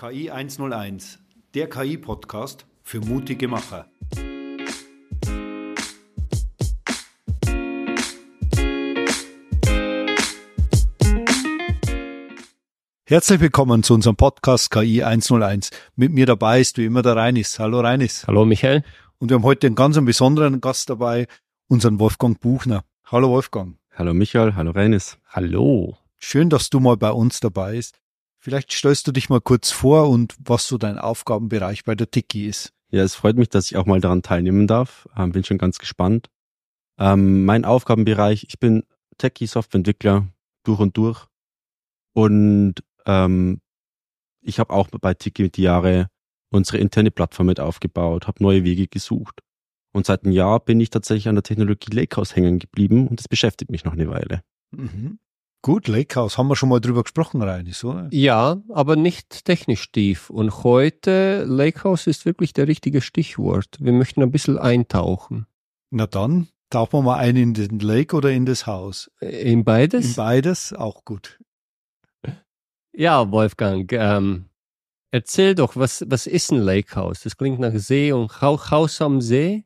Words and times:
KI 0.00 0.30
101, 0.30 1.18
der 1.54 1.68
KI-Podcast 1.68 2.66
für 2.84 3.00
mutige 3.00 3.48
Macher. 3.48 3.86
Herzlich 13.06 13.40
willkommen 13.40 13.82
zu 13.82 13.94
unserem 13.94 14.14
Podcast 14.14 14.70
KI 14.70 15.02
101. 15.02 15.70
Mit 15.96 16.12
mir 16.12 16.26
dabei 16.26 16.60
ist 16.60 16.78
wie 16.78 16.84
immer 16.84 17.02
der 17.02 17.16
Reinis. 17.16 17.58
Hallo 17.58 17.80
Reinis. 17.80 18.24
Hallo 18.28 18.44
Michael. 18.44 18.84
Und 19.18 19.30
wir 19.30 19.34
haben 19.34 19.42
heute 19.42 19.66
einen 19.66 19.74
ganz 19.74 19.98
besonderen 20.04 20.60
Gast 20.60 20.90
dabei, 20.90 21.26
unseren 21.66 21.98
Wolfgang 21.98 22.38
Buchner. 22.38 22.84
Hallo 23.06 23.30
Wolfgang. 23.30 23.74
Hallo 23.96 24.14
Michael, 24.14 24.54
hallo 24.54 24.70
Reinis. 24.70 25.18
Hallo. 25.26 25.98
Schön, 26.18 26.50
dass 26.50 26.70
du 26.70 26.78
mal 26.78 26.96
bei 26.96 27.10
uns 27.10 27.40
dabei 27.40 27.72
bist. 27.72 27.98
Vielleicht 28.40 28.72
stellst 28.72 29.06
du 29.06 29.12
dich 29.12 29.28
mal 29.28 29.40
kurz 29.40 29.70
vor 29.70 30.08
und 30.08 30.36
was 30.38 30.68
so 30.68 30.78
dein 30.78 30.98
Aufgabenbereich 30.98 31.84
bei 31.84 31.94
der 31.94 32.10
Tiki 32.10 32.46
ist. 32.46 32.72
Ja, 32.90 33.02
es 33.02 33.14
freut 33.14 33.36
mich, 33.36 33.48
dass 33.48 33.70
ich 33.70 33.76
auch 33.76 33.86
mal 33.86 34.00
daran 34.00 34.22
teilnehmen 34.22 34.66
darf. 34.66 35.08
Ähm, 35.16 35.32
bin 35.32 35.44
schon 35.44 35.58
ganz 35.58 35.78
gespannt. 35.78 36.30
Ähm, 36.98 37.44
mein 37.44 37.64
Aufgabenbereich, 37.64 38.46
ich 38.48 38.58
bin 38.58 38.84
Techie-Softwareentwickler 39.18 40.28
durch 40.64 40.80
und 40.80 40.96
durch. 40.96 41.26
Und 42.14 42.76
ähm, 43.06 43.60
ich 44.40 44.58
habe 44.58 44.72
auch 44.72 44.88
bei 44.88 45.14
Tiki 45.14 45.42
mit 45.42 45.56
die 45.56 45.62
Jahre 45.62 46.08
unsere 46.50 46.78
interne 46.78 47.10
Plattform 47.10 47.46
mit 47.46 47.60
aufgebaut, 47.60 48.26
habe 48.26 48.42
neue 48.42 48.64
Wege 48.64 48.86
gesucht. 48.86 49.40
Und 49.92 50.06
seit 50.06 50.24
einem 50.24 50.32
Jahr 50.32 50.60
bin 50.60 50.80
ich 50.80 50.90
tatsächlich 50.90 51.28
an 51.28 51.34
der 51.34 51.42
Technologie 51.42 51.94
Lakehouse 51.94 52.36
hängen 52.36 52.58
geblieben 52.58 53.08
und 53.08 53.18
das 53.20 53.28
beschäftigt 53.28 53.70
mich 53.70 53.84
noch 53.84 53.92
eine 53.92 54.08
Weile. 54.08 54.42
Mhm. 54.70 55.18
Gut, 55.62 55.88
Lakehouse, 55.88 56.38
haben 56.38 56.48
wir 56.48 56.56
schon 56.56 56.68
mal 56.68 56.80
drüber 56.80 57.02
gesprochen, 57.02 57.42
Reinis, 57.42 57.82
oder? 57.82 58.08
Ja, 58.12 58.62
aber 58.68 58.94
nicht 58.94 59.44
technisch 59.44 59.90
tief. 59.90 60.30
Und 60.30 60.62
heute, 60.62 61.44
Lakehouse 61.44 62.06
ist 62.06 62.24
wirklich 62.24 62.52
der 62.52 62.68
richtige 62.68 63.00
Stichwort. 63.00 63.76
Wir 63.80 63.92
möchten 63.92 64.22
ein 64.22 64.30
bisschen 64.30 64.56
eintauchen. 64.56 65.46
Na 65.90 66.06
dann, 66.06 66.48
tauchen 66.70 66.92
wir 66.92 67.02
mal 67.02 67.18
ein 67.18 67.34
in 67.34 67.54
den 67.54 67.80
Lake 67.80 68.14
oder 68.14 68.30
in 68.30 68.46
das 68.46 68.66
Haus? 68.66 69.10
In 69.20 69.64
beides? 69.64 70.10
In 70.10 70.14
beides, 70.14 70.72
auch 70.72 71.04
gut. 71.04 71.40
Ja, 72.92 73.30
Wolfgang, 73.30 73.92
ähm, 73.92 74.46
erzähl 75.10 75.54
doch, 75.56 75.76
was, 75.76 76.04
was 76.08 76.26
ist 76.28 76.52
ein 76.52 76.58
Lakehouse? 76.58 77.22
Das 77.22 77.36
klingt 77.36 77.58
nach 77.58 77.74
See 77.74 78.12
und 78.12 78.40
Haus 78.40 79.00
am 79.02 79.20
See. 79.20 79.64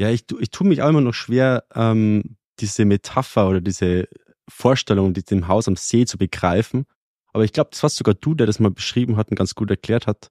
Ja, 0.00 0.10
ich, 0.10 0.24
ich 0.38 0.50
tue 0.50 0.68
mich 0.68 0.82
auch 0.82 0.88
immer 0.88 1.00
noch 1.00 1.14
schwer, 1.14 1.64
ähm, 1.74 2.36
diese 2.60 2.84
Metapher 2.84 3.48
oder 3.48 3.60
diese 3.60 4.08
Vorstellung, 4.48 5.14
die 5.14 5.22
dem 5.22 5.48
Haus 5.48 5.68
am 5.68 5.76
See 5.76 6.04
zu 6.06 6.18
begreifen. 6.18 6.86
Aber 7.32 7.44
ich 7.44 7.52
glaube, 7.52 7.70
das 7.70 7.82
war 7.82 7.90
sogar 7.90 8.14
du, 8.14 8.34
der 8.34 8.46
das 8.46 8.58
mal 8.58 8.70
beschrieben 8.70 9.16
hat 9.16 9.30
und 9.30 9.36
ganz 9.36 9.54
gut 9.54 9.70
erklärt 9.70 10.06
hat. 10.06 10.28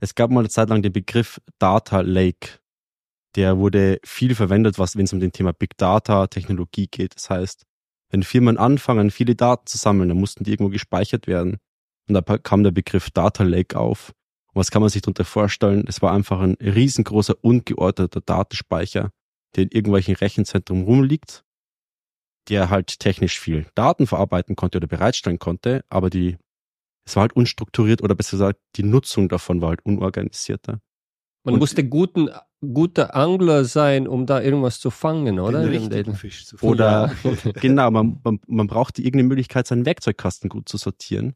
Es 0.00 0.14
gab 0.14 0.30
mal 0.30 0.40
eine 0.40 0.48
Zeit 0.48 0.68
lang 0.68 0.82
den 0.82 0.92
Begriff 0.92 1.40
Data 1.58 2.00
Lake. 2.00 2.58
Der 3.34 3.58
wurde 3.58 3.98
viel 4.04 4.34
verwendet, 4.34 4.78
was, 4.78 4.96
wenn 4.96 5.04
es 5.04 5.12
um 5.12 5.20
den 5.20 5.32
Thema 5.32 5.52
Big 5.52 5.76
Data 5.76 6.26
Technologie 6.26 6.86
geht. 6.90 7.16
Das 7.16 7.28
heißt, 7.30 7.64
wenn 8.10 8.22
Firmen 8.22 8.56
anfangen, 8.56 9.10
viele 9.10 9.34
Daten 9.34 9.66
zu 9.66 9.78
sammeln, 9.78 10.08
dann 10.08 10.18
mussten 10.18 10.44
die 10.44 10.52
irgendwo 10.52 10.70
gespeichert 10.70 11.26
werden. 11.26 11.58
Und 12.08 12.14
da 12.14 12.20
kam 12.38 12.62
der 12.62 12.70
Begriff 12.70 13.10
Data 13.10 13.42
Lake 13.42 13.78
auf. 13.78 14.10
Und 14.48 14.60
was 14.60 14.70
kann 14.70 14.80
man 14.80 14.90
sich 14.90 15.02
darunter 15.02 15.24
vorstellen? 15.24 15.84
Es 15.88 16.02
war 16.02 16.12
einfach 16.12 16.40
ein 16.40 16.54
riesengroßer, 16.60 17.34
ungeordneter 17.42 18.20
Datenspeicher, 18.20 19.10
der 19.54 19.64
in 19.64 19.70
irgendwelchen 19.70 20.14
Rechenzentren 20.14 20.84
rumliegt 20.84 21.44
der 22.48 22.70
halt 22.70 23.00
technisch 23.00 23.40
viel 23.40 23.66
Daten 23.74 24.06
verarbeiten 24.06 24.56
konnte 24.56 24.78
oder 24.78 24.86
bereitstellen 24.86 25.38
konnte, 25.38 25.84
aber 25.88 26.10
die, 26.10 26.36
es 27.04 27.16
war 27.16 27.22
halt 27.22 27.34
unstrukturiert 27.34 28.02
oder 28.02 28.14
besser 28.14 28.32
gesagt, 28.32 28.60
die 28.76 28.82
Nutzung 28.82 29.28
davon 29.28 29.60
war 29.60 29.70
halt 29.70 29.84
unorganisierter. 29.84 30.80
Man 31.44 31.54
Und 31.54 31.60
musste 31.60 31.84
guten, 31.88 32.28
guter 32.60 33.14
Angler 33.14 33.64
sein, 33.64 34.08
um 34.08 34.26
da 34.26 34.40
irgendwas 34.40 34.80
zu 34.80 34.90
fangen, 34.90 35.38
oder? 35.38 35.62
Den 35.62 35.70
richtigen 35.70 36.14
Fisch 36.14 36.44
zu 36.46 36.56
fangen. 36.56 36.72
Oder, 36.72 37.14
genau, 37.60 37.90
man, 37.90 38.20
man, 38.24 38.40
man 38.46 38.66
brauchte 38.66 39.02
irgendeine 39.02 39.28
Möglichkeit, 39.28 39.66
seinen 39.66 39.86
Werkzeugkasten 39.86 40.48
gut 40.48 40.68
zu 40.68 40.76
sortieren. 40.76 41.34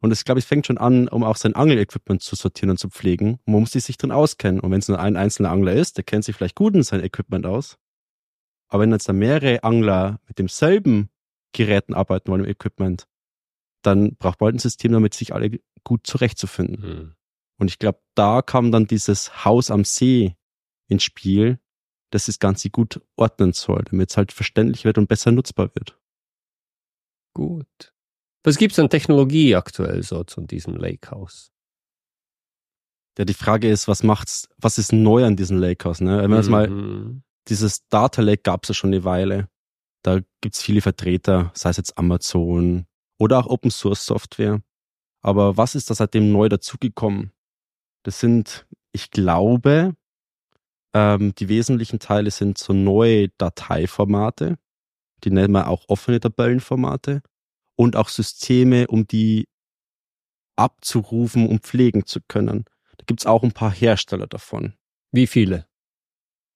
Und 0.00 0.10
es, 0.10 0.24
glaube 0.24 0.38
ich, 0.38 0.44
fängt 0.44 0.66
schon 0.66 0.76
an, 0.76 1.08
um 1.08 1.22
auch 1.24 1.36
sein 1.36 1.54
Angelequipment 1.54 2.20
zu 2.20 2.36
sortieren 2.36 2.70
und 2.70 2.78
zu 2.78 2.90
pflegen. 2.90 3.38
Und 3.46 3.52
man 3.54 3.60
muss 3.60 3.72
sich 3.72 3.96
drin 3.96 4.10
auskennen. 4.10 4.60
Und 4.60 4.70
wenn 4.70 4.80
es 4.80 4.88
nur 4.88 5.00
ein 5.00 5.16
einzelner 5.16 5.50
Angler 5.50 5.72
ist, 5.72 5.96
der 5.96 6.04
kennt 6.04 6.24
sich 6.24 6.36
vielleicht 6.36 6.56
gut 6.56 6.74
in 6.74 6.82
sein 6.82 7.02
Equipment 7.02 7.46
aus. 7.46 7.78
Aber 8.68 8.82
wenn 8.82 8.92
jetzt 8.92 9.08
da 9.08 9.12
mehrere 9.12 9.62
Angler 9.62 10.20
mit 10.26 10.38
demselben 10.38 11.10
Geräten 11.52 11.94
arbeiten 11.94 12.30
wollen 12.30 12.44
im 12.44 12.50
Equipment, 12.50 13.06
dann 13.82 14.16
braucht 14.16 14.40
man 14.40 14.46
halt 14.46 14.56
ein 14.56 14.60
System, 14.60 14.92
damit 14.92 15.14
sich 15.14 15.34
alle 15.34 15.60
gut 15.84 16.06
zurechtzufinden. 16.06 16.80
Mhm. 16.80 17.14
Und 17.58 17.70
ich 17.70 17.78
glaube, 17.78 18.00
da 18.14 18.42
kam 18.42 18.72
dann 18.72 18.86
dieses 18.86 19.44
Haus 19.44 19.70
am 19.70 19.84
See 19.84 20.36
ins 20.88 21.04
Spiel, 21.04 21.60
das 22.10 22.26
das 22.26 22.38
Ganze 22.38 22.70
gut 22.70 23.00
ordnen 23.16 23.52
soll, 23.52 23.82
damit 23.90 24.10
es 24.10 24.16
halt 24.16 24.32
verständlich 24.32 24.84
wird 24.84 24.98
und 24.98 25.08
besser 25.08 25.32
nutzbar 25.32 25.74
wird. 25.74 25.98
Gut. 27.34 27.92
Was 28.44 28.58
gibt's 28.58 28.78
an 28.78 28.90
Technologie 28.90 29.56
aktuell 29.56 30.02
so 30.02 30.22
zu 30.24 30.42
diesem 30.42 30.76
Lakehouse? 30.76 31.52
Ja, 33.18 33.24
die 33.24 33.34
Frage 33.34 33.70
ist, 33.70 33.88
was 33.88 34.02
macht's, 34.02 34.48
was 34.58 34.78
ist 34.78 34.92
neu 34.92 35.24
an 35.24 35.36
diesem 35.36 35.58
Lakehouse? 35.58 36.00
Ne? 36.00 36.22
Wenn 36.22 36.30
man 36.30 36.30
mhm. 36.30 36.36
das 36.36 36.48
mal 36.48 37.22
dieses 37.48 37.86
Data 37.88 38.22
Lake 38.22 38.42
gab 38.42 38.64
es 38.64 38.68
ja 38.68 38.74
schon 38.74 38.90
eine 38.92 39.04
Weile. 39.04 39.48
Da 40.02 40.20
gibt's 40.40 40.62
viele 40.62 40.80
Vertreter, 40.80 41.50
sei 41.54 41.70
es 41.70 41.76
jetzt 41.76 41.98
Amazon 41.98 42.86
oder 43.18 43.38
auch 43.38 43.46
Open 43.46 43.70
Source 43.70 44.04
Software. 44.04 44.62
Aber 45.22 45.56
was 45.56 45.74
ist 45.74 45.88
da 45.90 45.94
seitdem 45.94 46.30
neu 46.32 46.48
dazugekommen? 46.48 47.32
Das 48.02 48.20
sind, 48.20 48.66
ich 48.92 49.10
glaube, 49.10 49.96
ähm, 50.94 51.34
die 51.34 51.48
wesentlichen 51.48 51.98
Teile 51.98 52.30
sind 52.30 52.58
so 52.58 52.72
neue 52.72 53.28
Dateiformate, 53.30 54.58
die 55.24 55.30
nennen 55.30 55.52
wir 55.52 55.68
auch 55.68 55.84
offene 55.88 56.20
Tabellenformate 56.20 57.22
und 57.76 57.96
auch 57.96 58.10
Systeme, 58.10 58.86
um 58.88 59.06
die 59.06 59.48
abzurufen 60.56 61.48
und 61.48 61.62
pflegen 61.62 62.06
zu 62.06 62.20
können. 62.28 62.64
Da 62.98 63.04
gibt's 63.06 63.26
auch 63.26 63.42
ein 63.42 63.52
paar 63.52 63.72
Hersteller 63.72 64.26
davon. 64.26 64.74
Wie 65.10 65.26
viele? 65.26 65.66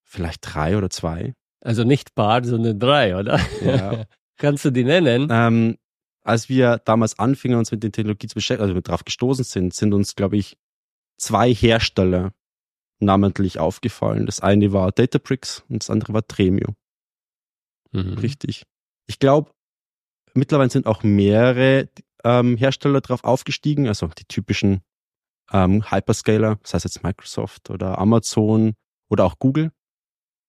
Vielleicht 0.09 0.41
drei 0.43 0.79
oder 0.79 0.89
zwei. 0.89 1.35
Also 1.61 1.85
nicht 1.85 2.15
paar, 2.15 2.43
sondern 2.43 2.79
drei, 2.79 3.15
oder? 3.15 3.39
Ja. 3.63 4.05
Kannst 4.39 4.65
du 4.65 4.71
die 4.71 4.85
nennen? 4.85 5.29
Ähm, 5.31 5.77
als 6.23 6.49
wir 6.49 6.79
damals 6.79 7.19
anfingen, 7.19 7.59
uns 7.59 7.71
mit 7.73 7.83
der 7.83 7.93
Technologie 7.93 8.27
zu 8.27 8.35
beschäftigen, 8.35 8.63
also 8.63 8.75
wir 8.75 8.83
drauf 8.83 9.05
gestoßen 9.05 9.45
sind, 9.45 9.75
sind 9.75 9.93
uns, 9.93 10.15
glaube 10.15 10.39
ich, 10.39 10.57
zwei 11.19 11.53
Hersteller 11.53 12.33
namentlich 13.01 13.59
aufgefallen. 13.59 14.25
Das 14.25 14.41
eine 14.41 14.73
war 14.73 14.93
Databricks 14.93 15.65
und 15.69 15.83
das 15.83 15.91
andere 15.91 16.15
war 16.15 16.27
Tremio. 16.27 16.75
Mhm. 17.93 18.15
Richtig. 18.15 18.65
Ich 19.07 19.19
glaube, 19.19 19.51
mittlerweile 20.33 20.71
sind 20.71 20.87
auch 20.87 21.03
mehrere 21.03 21.89
ähm, 22.25 22.57
Hersteller 22.57 23.03
drauf 23.03 23.25
aufgestiegen, 23.25 23.89
also 23.89 24.07
die 24.07 24.25
typischen 24.25 24.81
ähm, 25.53 25.91
Hyperscaler, 25.91 26.59
sei 26.63 26.79
es 26.79 26.85
jetzt 26.85 27.03
Microsoft 27.03 27.69
oder 27.69 27.99
Amazon 27.99 28.75
oder 29.11 29.25
auch 29.25 29.39
Google 29.39 29.71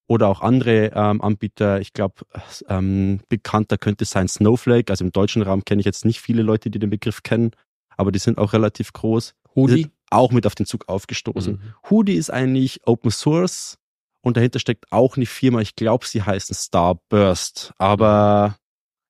oder 0.10 0.28
auch 0.28 0.42
andere 0.42 0.92
ähm, 0.96 1.22
Anbieter. 1.22 1.80
Ich 1.80 1.94
glaube, 1.94 2.26
ähm, 2.68 3.22
bekannter 3.30 3.78
könnte 3.78 4.06
sein 4.06 4.28
Snowflake. 4.28 4.92
Also 4.92 5.06
im 5.06 5.12
deutschen 5.12 5.44
Raum 5.44 5.64
kenne 5.64 5.82
ich 5.82 5.86
jetzt 5.86 6.04
nicht 6.04 6.20
viele 6.20 6.42
Leute, 6.42 6.72
die 6.72 6.80
den 6.80 6.90
Begriff 6.90 7.22
kennen, 7.22 7.52
aber 7.96 8.12
die 8.12 8.18
sind 8.18 8.40
auch 8.40 8.54
relativ 8.54 8.92
groß. 8.92 9.36
Hoodie? 9.56 9.88
Auch 10.10 10.32
mit 10.32 10.48
auf 10.48 10.56
den 10.56 10.66
Zug 10.66 10.90
aufgestoßen. 10.90 11.54
Mhm. 11.54 11.74
Hoodie 11.90 12.16
ist 12.16 12.32
eigentlich 12.32 12.82
Open 12.88 13.12
Source 13.12 13.78
und 14.22 14.36
dahinter 14.36 14.58
steckt 14.58 14.92
auch 14.92 15.16
eine 15.16 15.28
Firma. 15.28 15.62
Ich 15.62 15.76
glaube, 15.76 16.08
sie 16.08 16.24
heißen 16.24 16.56
Starburst, 16.56 17.74
aber 17.78 18.50
mhm. 18.50 18.54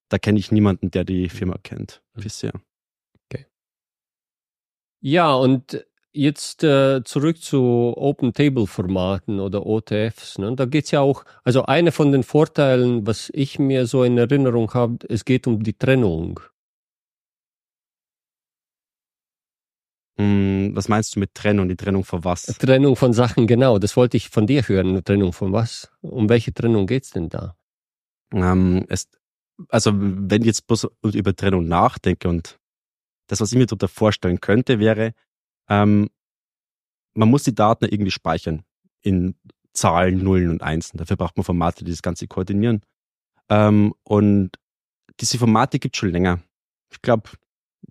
da 0.10 0.18
kenne 0.18 0.38
ich 0.38 0.52
niemanden, 0.52 0.92
der 0.92 1.06
die 1.06 1.30
Firma 1.30 1.56
kennt 1.64 2.02
mhm. 2.14 2.22
bisher. 2.22 2.52
Okay. 3.24 3.46
Ja, 5.00 5.34
und 5.34 5.86
Jetzt 6.12 6.64
äh, 6.64 7.04
zurück 7.04 7.40
zu 7.40 7.94
Open 7.96 8.34
Table 8.34 8.66
Formaten 8.66 9.40
oder 9.40 9.68
OTFs. 9.68 10.40
Ne? 10.40 10.56
Da 10.56 10.66
geht's 10.66 10.90
ja 10.90 11.02
auch, 11.02 11.24
also 11.44 11.64
einer 11.66 11.92
von 11.92 12.12
den 12.12 12.24
Vorteilen, 12.24 13.06
was 13.06 13.30
ich 13.34 13.60
mir 13.60 13.86
so 13.86 14.04
in 14.04 14.18
Erinnerung 14.18 14.74
habe, 14.74 14.98
es 15.08 15.24
geht 15.24 15.46
um 15.46 15.62
die 15.62 15.78
Trennung. 15.78 16.40
Hm, 20.20 20.72
was 20.74 20.90
meinst 20.90 21.16
du 21.16 21.20
mit 21.20 21.36
Trennung? 21.36 21.70
Die 21.70 21.76
Trennung 21.76 22.04
von 22.04 22.24
was? 22.24 22.46
Trennung 22.58 22.96
von 22.96 23.14
Sachen, 23.14 23.46
genau. 23.46 23.78
Das 23.78 23.96
wollte 23.96 24.18
ich 24.18 24.30
von 24.30 24.48
dir 24.48 24.68
hören. 24.68 25.04
Trennung 25.04 25.32
von 25.32 25.54
was? 25.54 25.92
Um 26.02 26.28
welche 26.28 26.54
Trennung 26.54 26.88
geht's 26.88 27.12
denn 27.12 27.30
da? 27.30 27.56
Ähm, 28.34 28.86
es, 28.90 29.08
also 29.70 29.92
wenn 29.94 30.42
ich 30.42 30.48
jetzt 30.48 30.66
bloß 30.66 30.88
über 31.14 31.36
Trennung 31.36 31.68
nachdenke 31.68 32.28
und 32.28 32.60
das, 33.28 33.42
was 33.42 33.52
ich 33.52 33.58
mir 33.60 33.68
darunter 33.68 33.88
vorstellen 33.88 34.42
könnte, 34.42 34.80
wäre, 34.80 35.14
ähm, 35.70 36.10
man 37.14 37.30
muss 37.30 37.44
die 37.44 37.56
Daten 37.56 37.86
irgendwie 37.86 38.12
speichern 38.12 38.64
in 39.02 39.36
Zahlen, 39.74 40.24
Nullen 40.24 40.50
und 40.50 40.64
Einsen. 40.64 40.98
Dafür 40.98 41.16
braucht 41.16 41.38
man 41.38 41.44
Formate, 41.44 41.86
die 41.86 41.92
das 41.92 42.02
Ganze 42.02 42.28
koordinieren. 42.28 42.82
Ähm, 43.50 43.94
und 44.04 44.52
diese 45.20 45.38
Formate 45.38 45.80
gibt 45.80 45.96
es 45.96 46.00
schon 46.00 46.12
länger. 46.12 46.42
Ich 46.92 47.02
glaube, 47.02 47.30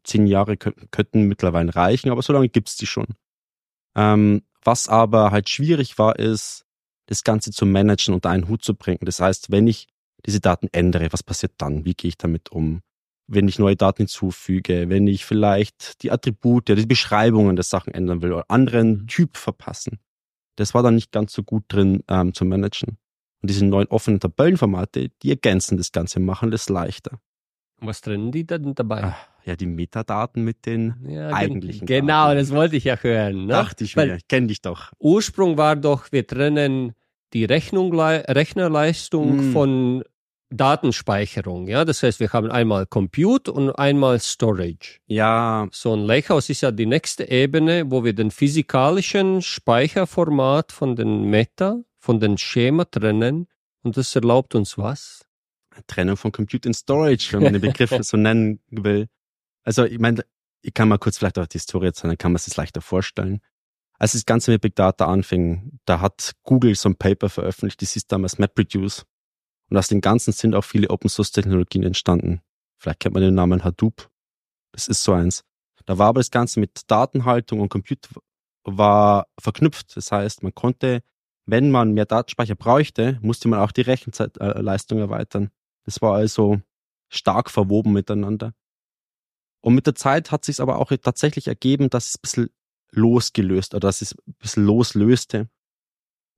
zehn 0.04 0.26
Jahre 0.26 0.56
könnten 0.56 1.22
mittlerweile 1.28 1.74
reichen, 1.74 2.10
aber 2.10 2.22
so 2.22 2.32
lange 2.32 2.48
gibt's 2.48 2.76
die 2.76 2.86
schon. 2.86 3.06
Ähm, 3.96 4.42
was 4.62 4.88
aber 4.88 5.30
halt 5.30 5.48
schwierig 5.48 5.98
war, 5.98 6.18
ist, 6.18 6.64
das 7.06 7.24
Ganze 7.24 7.52
zu 7.52 7.64
managen 7.64 8.14
und 8.14 8.26
einen 8.26 8.48
Hut 8.48 8.62
zu 8.62 8.74
bringen. 8.74 9.00
Das 9.02 9.20
heißt, 9.20 9.50
wenn 9.50 9.66
ich 9.66 9.88
diese 10.26 10.40
Daten 10.40 10.68
ändere, 10.72 11.12
was 11.12 11.22
passiert 11.22 11.52
dann? 11.58 11.84
Wie 11.84 11.94
gehe 11.94 12.10
ich 12.10 12.18
damit 12.18 12.50
um? 12.50 12.82
Wenn 13.30 13.46
ich 13.46 13.58
neue 13.58 13.76
Daten 13.76 13.98
hinzufüge, 13.98 14.88
wenn 14.88 15.06
ich 15.06 15.24
vielleicht 15.24 16.02
die 16.02 16.10
Attribute, 16.10 16.68
die 16.68 16.86
Beschreibungen 16.86 17.56
der 17.56 17.62
Sachen 17.62 17.92
ändern 17.92 18.22
will 18.22 18.32
oder 18.32 18.46
anderen 18.48 19.02
mhm. 19.02 19.06
Typ 19.06 19.36
verpassen. 19.36 19.98
Das 20.56 20.74
war 20.74 20.82
dann 20.82 20.94
nicht 20.94 21.12
ganz 21.12 21.32
so 21.32 21.42
gut 21.42 21.64
drin 21.68 22.02
ähm, 22.08 22.34
zu 22.34 22.44
managen. 22.44 22.98
Und 23.40 23.50
diese 23.50 23.64
neuen 23.64 23.86
offenen 23.88 24.18
Tabellenformate, 24.18 25.10
die 25.22 25.30
ergänzen 25.30 25.76
das 25.76 25.92
Ganze, 25.92 26.18
machen 26.18 26.50
das 26.50 26.68
leichter. 26.68 27.20
Was 27.80 28.00
trennen 28.00 28.32
die 28.32 28.44
dann 28.44 28.74
dabei? 28.74 29.04
Ach, 29.04 29.28
ja, 29.44 29.54
die 29.54 29.66
Metadaten 29.66 30.42
mit 30.42 30.66
den 30.66 30.94
ja, 31.08 31.28
eigentlichen 31.28 31.86
Genau, 31.86 32.26
Daten. 32.26 32.38
das 32.38 32.50
wollte 32.50 32.76
ich 32.76 32.84
ja 32.84 32.96
hören. 32.96 33.46
Ne? 33.46 33.52
Dachte 33.52 33.84
ich 33.84 33.94
mir, 33.94 34.16
ich 34.16 34.26
kenne 34.26 34.48
dich 34.48 34.62
doch. 34.62 34.90
Ursprung 34.98 35.56
war 35.56 35.76
doch, 35.76 36.10
wir 36.10 36.26
trennen 36.26 36.94
die 37.32 37.44
Rechnung, 37.44 37.94
Rechnerleistung 37.98 39.38
hm. 39.38 39.52
von 39.52 40.04
Datenspeicherung. 40.50 41.68
Ja, 41.68 41.84
das 41.84 42.02
heißt, 42.02 42.20
wir 42.20 42.32
haben 42.32 42.50
einmal 42.50 42.86
Compute 42.86 43.52
und 43.52 43.70
einmal 43.72 44.18
Storage. 44.18 44.98
Ja. 45.06 45.68
So 45.72 45.94
ein 45.94 46.00
Lakehouse 46.00 46.50
ist 46.50 46.62
ja 46.62 46.70
die 46.70 46.86
nächste 46.86 47.30
Ebene, 47.30 47.90
wo 47.90 48.04
wir 48.04 48.14
den 48.14 48.30
physikalischen 48.30 49.42
Speicherformat 49.42 50.72
von 50.72 50.96
den 50.96 51.24
Meta, 51.24 51.82
von 51.98 52.20
den 52.20 52.38
Schema 52.38 52.84
trennen. 52.84 53.46
Und 53.82 53.96
das 53.96 54.14
erlaubt 54.14 54.54
uns 54.54 54.78
was? 54.78 55.24
Trennung 55.86 56.16
von 56.16 56.32
Compute 56.32 56.68
und 56.68 56.74
Storage, 56.74 57.32
wenn 57.32 57.42
man 57.42 57.52
den 57.52 57.62
Begriff 57.62 57.90
so 58.00 58.16
nennen 58.16 58.60
will. 58.70 59.08
Also, 59.64 59.84
ich 59.84 59.98
meine, 59.98 60.24
ich 60.62 60.74
kann 60.74 60.88
mal 60.88 60.98
kurz 60.98 61.18
vielleicht 61.18 61.38
auch 61.38 61.46
die 61.46 61.58
Historie 61.58 61.86
erzählen, 61.86 62.10
dann 62.10 62.18
kann 62.18 62.32
man 62.32 62.38
sich 62.38 62.56
leichter 62.56 62.80
vorstellen. 62.80 63.40
Als 63.98 64.12
das 64.12 64.26
Ganze 64.26 64.50
mit 64.50 64.60
Big 64.60 64.76
Data 64.76 65.06
anfing, 65.06 65.78
da 65.84 66.00
hat 66.00 66.32
Google 66.44 66.74
so 66.74 66.88
ein 66.88 66.96
Paper 66.96 67.28
veröffentlicht, 67.28 67.82
das 67.82 67.92
hieß 67.92 68.06
damals 68.06 68.38
MapReduce. 68.38 69.04
Und 69.70 69.76
aus 69.76 69.88
dem 69.88 70.00
Ganzen 70.00 70.32
sind 70.32 70.54
auch 70.54 70.64
viele 70.64 70.90
Open 70.90 71.10
Source 71.10 71.32
Technologien 71.32 71.82
entstanden. 71.82 72.40
Vielleicht 72.78 73.00
kennt 73.00 73.14
man 73.14 73.22
den 73.22 73.34
Namen 73.34 73.64
Hadoop. 73.64 74.10
Das 74.72 74.88
ist 74.88 75.02
so 75.02 75.12
eins. 75.12 75.44
Da 75.84 75.98
war 75.98 76.08
aber 76.08 76.20
das 76.20 76.30
Ganze 76.30 76.60
mit 76.60 76.82
Datenhaltung 76.86 77.60
und 77.60 77.68
Computer 77.68 78.08
war 78.64 79.26
verknüpft. 79.40 79.96
Das 79.96 80.12
heißt, 80.12 80.42
man 80.42 80.54
konnte, 80.54 81.02
wenn 81.46 81.70
man 81.70 81.92
mehr 81.92 82.06
Datenspeicher 82.06 82.54
bräuchte, 82.54 83.18
musste 83.22 83.48
man 83.48 83.60
auch 83.60 83.72
die 83.72 83.80
Rechenzeitleistung 83.80 84.98
erweitern. 84.98 85.50
Das 85.84 86.02
war 86.02 86.14
also 86.14 86.60
stark 87.08 87.50
verwoben 87.50 87.92
miteinander. 87.92 88.52
Und 89.60 89.74
mit 89.74 89.86
der 89.86 89.94
Zeit 89.94 90.30
hat 90.30 90.44
sich 90.44 90.60
aber 90.60 90.78
auch 90.78 90.92
tatsächlich 91.02 91.48
ergeben, 91.48 91.90
dass 91.90 92.10
es 92.10 92.16
ein 92.16 92.20
bisschen 92.22 92.50
losgelöst 92.90 93.74
oder 93.74 93.88
dass 93.88 94.02
es 94.02 94.12
ein 94.12 94.34
bisschen 94.38 94.64
loslöste. 94.64 95.48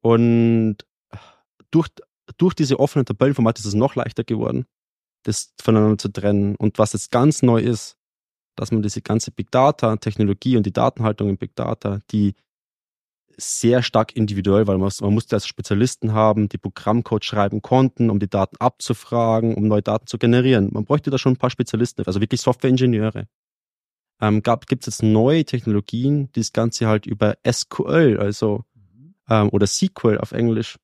Und 0.00 0.78
durch, 1.70 1.88
durch 2.38 2.54
diese 2.54 2.78
offenen 2.80 3.06
Tabellenformate 3.06 3.60
ist 3.60 3.66
es 3.66 3.74
noch 3.74 3.94
leichter 3.94 4.24
geworden, 4.24 4.66
das 5.24 5.52
voneinander 5.60 5.98
zu 5.98 6.08
trennen. 6.08 6.56
Und 6.56 6.78
was 6.78 6.92
jetzt 6.92 7.10
ganz 7.10 7.42
neu 7.42 7.60
ist, 7.60 7.96
dass 8.56 8.72
man 8.72 8.82
diese 8.82 9.02
ganze 9.02 9.30
Big 9.30 9.50
Data 9.50 9.96
Technologie 9.96 10.56
und 10.56 10.66
die 10.66 10.72
Datenhaltung 10.72 11.28
in 11.28 11.38
Big 11.38 11.54
Data, 11.54 12.00
die 12.10 12.34
sehr 13.36 13.82
stark 13.82 14.14
individuell, 14.16 14.66
weil 14.66 14.78
man, 14.78 14.90
man 15.00 15.14
musste 15.14 15.36
also 15.36 15.46
Spezialisten 15.46 16.12
haben, 16.12 16.48
die 16.48 16.58
Programmcode 16.58 17.24
schreiben 17.24 17.62
konnten, 17.62 18.10
um 18.10 18.18
die 18.18 18.28
Daten 18.28 18.56
abzufragen, 18.58 19.54
um 19.54 19.66
neue 19.66 19.82
Daten 19.82 20.06
zu 20.06 20.18
generieren. 20.18 20.68
Man 20.72 20.84
bräuchte 20.84 21.10
da 21.10 21.18
schon 21.18 21.32
ein 21.32 21.38
paar 21.38 21.50
Spezialisten, 21.50 22.04
also 22.06 22.20
wirklich 22.20 22.40
Softwareingenieure. 22.40 23.28
Ähm, 24.20 24.42
Gibt 24.42 24.82
es 24.82 24.86
jetzt 24.86 25.02
neue 25.02 25.44
Technologien, 25.44 26.30
die 26.32 26.40
das 26.40 26.52
Ganze 26.52 26.86
halt 26.86 27.06
über 27.06 27.38
SQL, 27.50 28.18
also 28.20 28.64
ähm, 29.28 29.48
oder 29.50 29.66
SQL 29.66 30.18
auf 30.18 30.32
Englisch, 30.32 30.76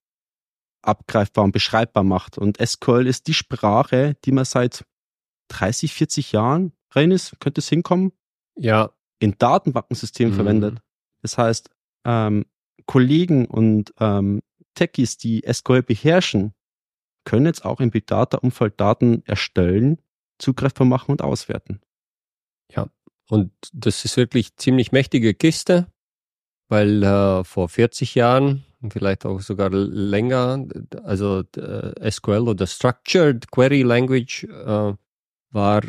abgreifbar 0.87 1.45
und 1.45 1.53
beschreibbar 1.53 2.05
macht. 2.05 2.39
Und 2.39 2.59
SQL 2.65 3.07
ist 3.07 3.27
die 3.27 3.35
Sprache, 3.35 4.17
die 4.25 4.33
man 4.33 4.45
seit 4.45 4.85
30, 5.49 5.93
40 5.93 6.33
Jahren, 6.33 6.73
Reines, 6.91 7.37
könnte 7.41 7.61
es 7.61 7.69
hinkommen? 7.69 8.13
Ja. 8.57 8.91
In 9.19 9.37
Datenbankensystemen 9.39 10.33
mhm. 10.33 10.37
verwendet. 10.37 10.79
Das 11.23 11.39
heißt, 11.39 11.71
ähm, 12.05 12.47
Kollegen 12.87 13.47
und 13.47 13.93
ähm, 14.01 14.43
Techies, 14.75 15.17
die 15.17 15.45
SQL 15.51 15.83
beherrschen, 15.83 16.55
können 17.25 17.47
jetzt 17.47 17.65
auch 17.65 17.81
im 17.81 17.91
Big 17.91 18.07
Data 18.07 18.39
Umfeld 18.39 18.81
Daten 18.81 19.23
erstellen, 19.27 20.01
zugreifbar 20.39 20.87
machen 20.87 21.11
und 21.11 21.23
auswerten. 21.23 21.81
Ja, 22.71 22.89
und 23.29 23.53
das 23.73 24.05
ist 24.05 24.17
wirklich 24.17 24.57
ziemlich 24.57 24.93
mächtige 24.93 25.35
Kiste, 25.35 25.89
weil 26.69 27.03
äh, 27.03 27.45
vor 27.45 27.69
40 27.69 28.15
Jahren, 28.15 28.65
vielleicht 28.91 29.27
auch 29.27 29.41
sogar 29.41 29.71
länger, 29.71 30.67
also 31.03 31.43
äh, 31.57 32.11
SQL 32.11 32.49
oder 32.49 32.67
Structured 32.67 33.51
Query 33.51 33.83
Language 33.83 34.45
äh, 34.45 34.95
war 35.51 35.83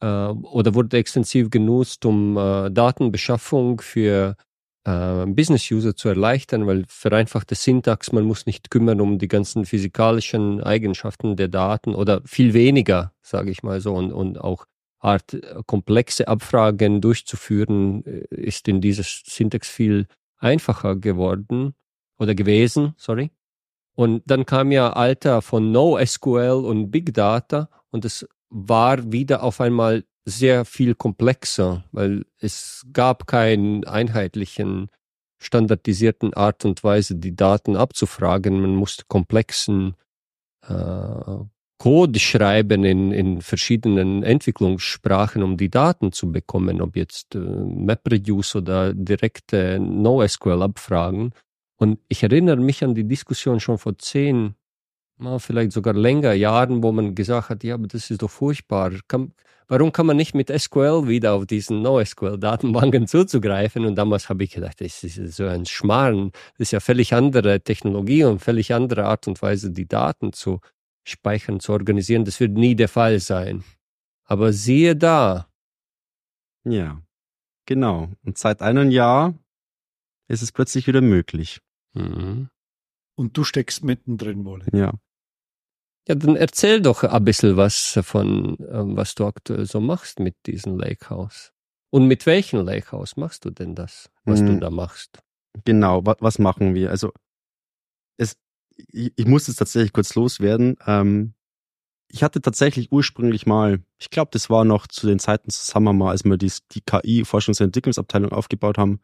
äh, 0.00 0.06
oder 0.06 0.74
wurde 0.74 0.98
extensiv 0.98 1.50
genutzt, 1.50 2.04
um 2.04 2.36
äh, 2.36 2.70
Datenbeschaffung 2.70 3.80
für 3.80 4.36
äh, 4.84 5.26
Business-User 5.26 5.94
zu 5.94 6.08
erleichtern, 6.08 6.66
weil 6.66 6.84
vereinfachte 6.88 7.54
Syntax, 7.54 8.12
man 8.12 8.24
muss 8.24 8.46
nicht 8.46 8.70
kümmern 8.70 9.00
um 9.00 9.18
die 9.18 9.28
ganzen 9.28 9.66
physikalischen 9.66 10.62
Eigenschaften 10.62 11.36
der 11.36 11.48
Daten 11.48 11.94
oder 11.94 12.22
viel 12.24 12.54
weniger, 12.54 13.12
sage 13.22 13.50
ich 13.50 13.62
mal 13.62 13.80
so, 13.80 13.94
und, 13.94 14.12
und 14.12 14.40
auch 14.40 14.66
Art 14.98 15.38
komplexe 15.66 16.28
Abfragen 16.28 17.00
durchzuführen, 17.00 18.04
äh, 18.04 18.26
ist 18.34 18.68
in 18.68 18.80
dieser 18.80 19.04
Syntax 19.04 19.68
viel 19.68 20.06
einfacher 20.38 20.96
geworden 20.96 21.74
oder 22.20 22.34
gewesen, 22.34 22.94
sorry. 22.96 23.30
Und 23.96 24.22
dann 24.26 24.46
kam 24.46 24.70
ja 24.70 24.92
Alter 24.92 25.42
von 25.42 25.72
NoSQL 25.72 26.64
und 26.64 26.90
Big 26.90 27.12
Data 27.12 27.68
und 27.90 28.04
es 28.04 28.28
war 28.50 29.12
wieder 29.12 29.42
auf 29.42 29.60
einmal 29.60 30.04
sehr 30.24 30.64
viel 30.64 30.94
komplexer, 30.94 31.84
weil 31.92 32.24
es 32.38 32.86
gab 32.92 33.26
keinen 33.26 33.84
einheitlichen, 33.84 34.90
standardisierten 35.42 36.34
Art 36.34 36.64
und 36.64 36.84
Weise, 36.84 37.16
die 37.16 37.34
Daten 37.34 37.74
abzufragen. 37.74 38.60
Man 38.60 38.74
musste 38.74 39.04
komplexen 39.08 39.96
äh, 40.68 41.36
Code 41.78 42.20
schreiben 42.20 42.84
in, 42.84 43.10
in 43.10 43.40
verschiedenen 43.40 44.22
Entwicklungssprachen, 44.22 45.42
um 45.42 45.56
die 45.56 45.70
Daten 45.70 46.12
zu 46.12 46.30
bekommen, 46.30 46.82
ob 46.82 46.94
jetzt 46.94 47.34
äh, 47.34 47.38
MapReduce 47.38 48.56
oder 48.56 48.92
direkte 48.92 49.80
NoSQL-Abfragen. 49.80 51.32
Und 51.80 51.98
ich 52.08 52.22
erinnere 52.22 52.58
mich 52.58 52.84
an 52.84 52.94
die 52.94 53.08
Diskussion 53.08 53.58
schon 53.58 53.78
vor 53.78 53.96
zehn, 53.96 54.54
vielleicht 55.38 55.72
sogar 55.72 55.94
länger 55.94 56.34
Jahren, 56.34 56.82
wo 56.82 56.92
man 56.92 57.14
gesagt 57.14 57.48
hat, 57.48 57.64
ja, 57.64 57.74
aber 57.74 57.86
das 57.86 58.10
ist 58.10 58.20
doch 58.20 58.30
furchtbar. 58.30 58.92
Kann, 59.08 59.32
warum 59.66 59.90
kann 59.90 60.04
man 60.04 60.18
nicht 60.18 60.34
mit 60.34 60.50
SQL 60.50 61.08
wieder 61.08 61.32
auf 61.32 61.46
diesen 61.46 61.80
NoSQL-Datenbanken 61.80 63.06
zuzugreifen? 63.06 63.86
Und 63.86 63.94
damals 63.94 64.28
habe 64.28 64.44
ich 64.44 64.50
gedacht, 64.50 64.82
das 64.82 65.02
ist 65.02 65.34
so 65.34 65.46
ein 65.46 65.64
Schmarrn. 65.64 66.32
Das 66.58 66.68
ist 66.68 66.72
ja 66.72 66.80
völlig 66.80 67.14
andere 67.14 67.62
Technologie 67.62 68.24
und 68.24 68.40
völlig 68.40 68.74
andere 68.74 69.06
Art 69.06 69.26
und 69.26 69.40
Weise, 69.40 69.70
die 69.70 69.88
Daten 69.88 70.34
zu 70.34 70.60
speichern, 71.04 71.60
zu 71.60 71.72
organisieren. 71.72 72.26
Das 72.26 72.40
wird 72.40 72.52
nie 72.52 72.74
der 72.74 72.88
Fall 72.88 73.20
sein. 73.20 73.64
Aber 74.24 74.52
siehe 74.52 74.96
da. 74.96 75.48
Ja, 76.64 77.00
genau. 77.64 78.10
Und 78.22 78.36
seit 78.36 78.60
einem 78.60 78.90
Jahr 78.90 79.32
ist 80.28 80.42
es 80.42 80.52
plötzlich 80.52 80.86
wieder 80.86 81.00
möglich. 81.00 81.62
Mhm. 81.94 82.50
Und 83.16 83.36
du 83.36 83.44
steckst 83.44 83.84
mittendrin, 83.84 84.44
Wolle. 84.44 84.66
Ja. 84.72 84.94
Ja, 86.08 86.14
dann 86.14 86.34
erzähl 86.34 86.80
doch 86.80 87.04
ein 87.04 87.24
bisschen 87.24 87.56
was 87.56 87.98
von, 88.02 88.56
ähm, 88.70 88.96
was 88.96 89.14
du 89.14 89.26
aktuell 89.26 89.66
so 89.66 89.80
machst 89.80 90.18
mit 90.18 90.34
diesem 90.46 90.78
Lakehouse. 90.78 91.52
Und 91.90 92.06
mit 92.06 92.24
welchem 92.26 92.64
Lakehouse 92.64 93.16
machst 93.16 93.44
du 93.44 93.50
denn 93.50 93.74
das, 93.74 94.10
was 94.24 94.40
mhm. 94.40 94.46
du 94.46 94.60
da 94.60 94.70
machst? 94.70 95.20
Genau, 95.64 96.04
was, 96.06 96.16
was 96.20 96.38
machen 96.38 96.74
wir? 96.74 96.90
Also, 96.90 97.12
es, 98.16 98.36
ich, 98.76 99.12
ich 99.16 99.26
muss 99.26 99.48
es 99.48 99.56
tatsächlich 99.56 99.92
kurz 99.92 100.14
loswerden. 100.14 100.76
Ähm, 100.86 101.34
ich 102.08 102.22
hatte 102.22 102.40
tatsächlich 102.40 102.90
ursprünglich 102.90 103.46
mal, 103.46 103.82
ich 103.98 104.10
glaube, 104.10 104.30
das 104.32 104.50
war 104.50 104.64
noch 104.64 104.86
zu 104.86 105.06
den 105.06 105.18
Zeiten 105.18 105.50
zusammen 105.50 105.96
mal, 105.96 106.10
als 106.10 106.24
wir 106.24 106.36
die, 106.36 106.52
die 106.72 106.80
KI-Forschungs- 106.80 107.60
und 107.60 107.66
Entwicklungsabteilung 107.66 108.32
aufgebaut 108.32 108.78
haben. 108.78 109.00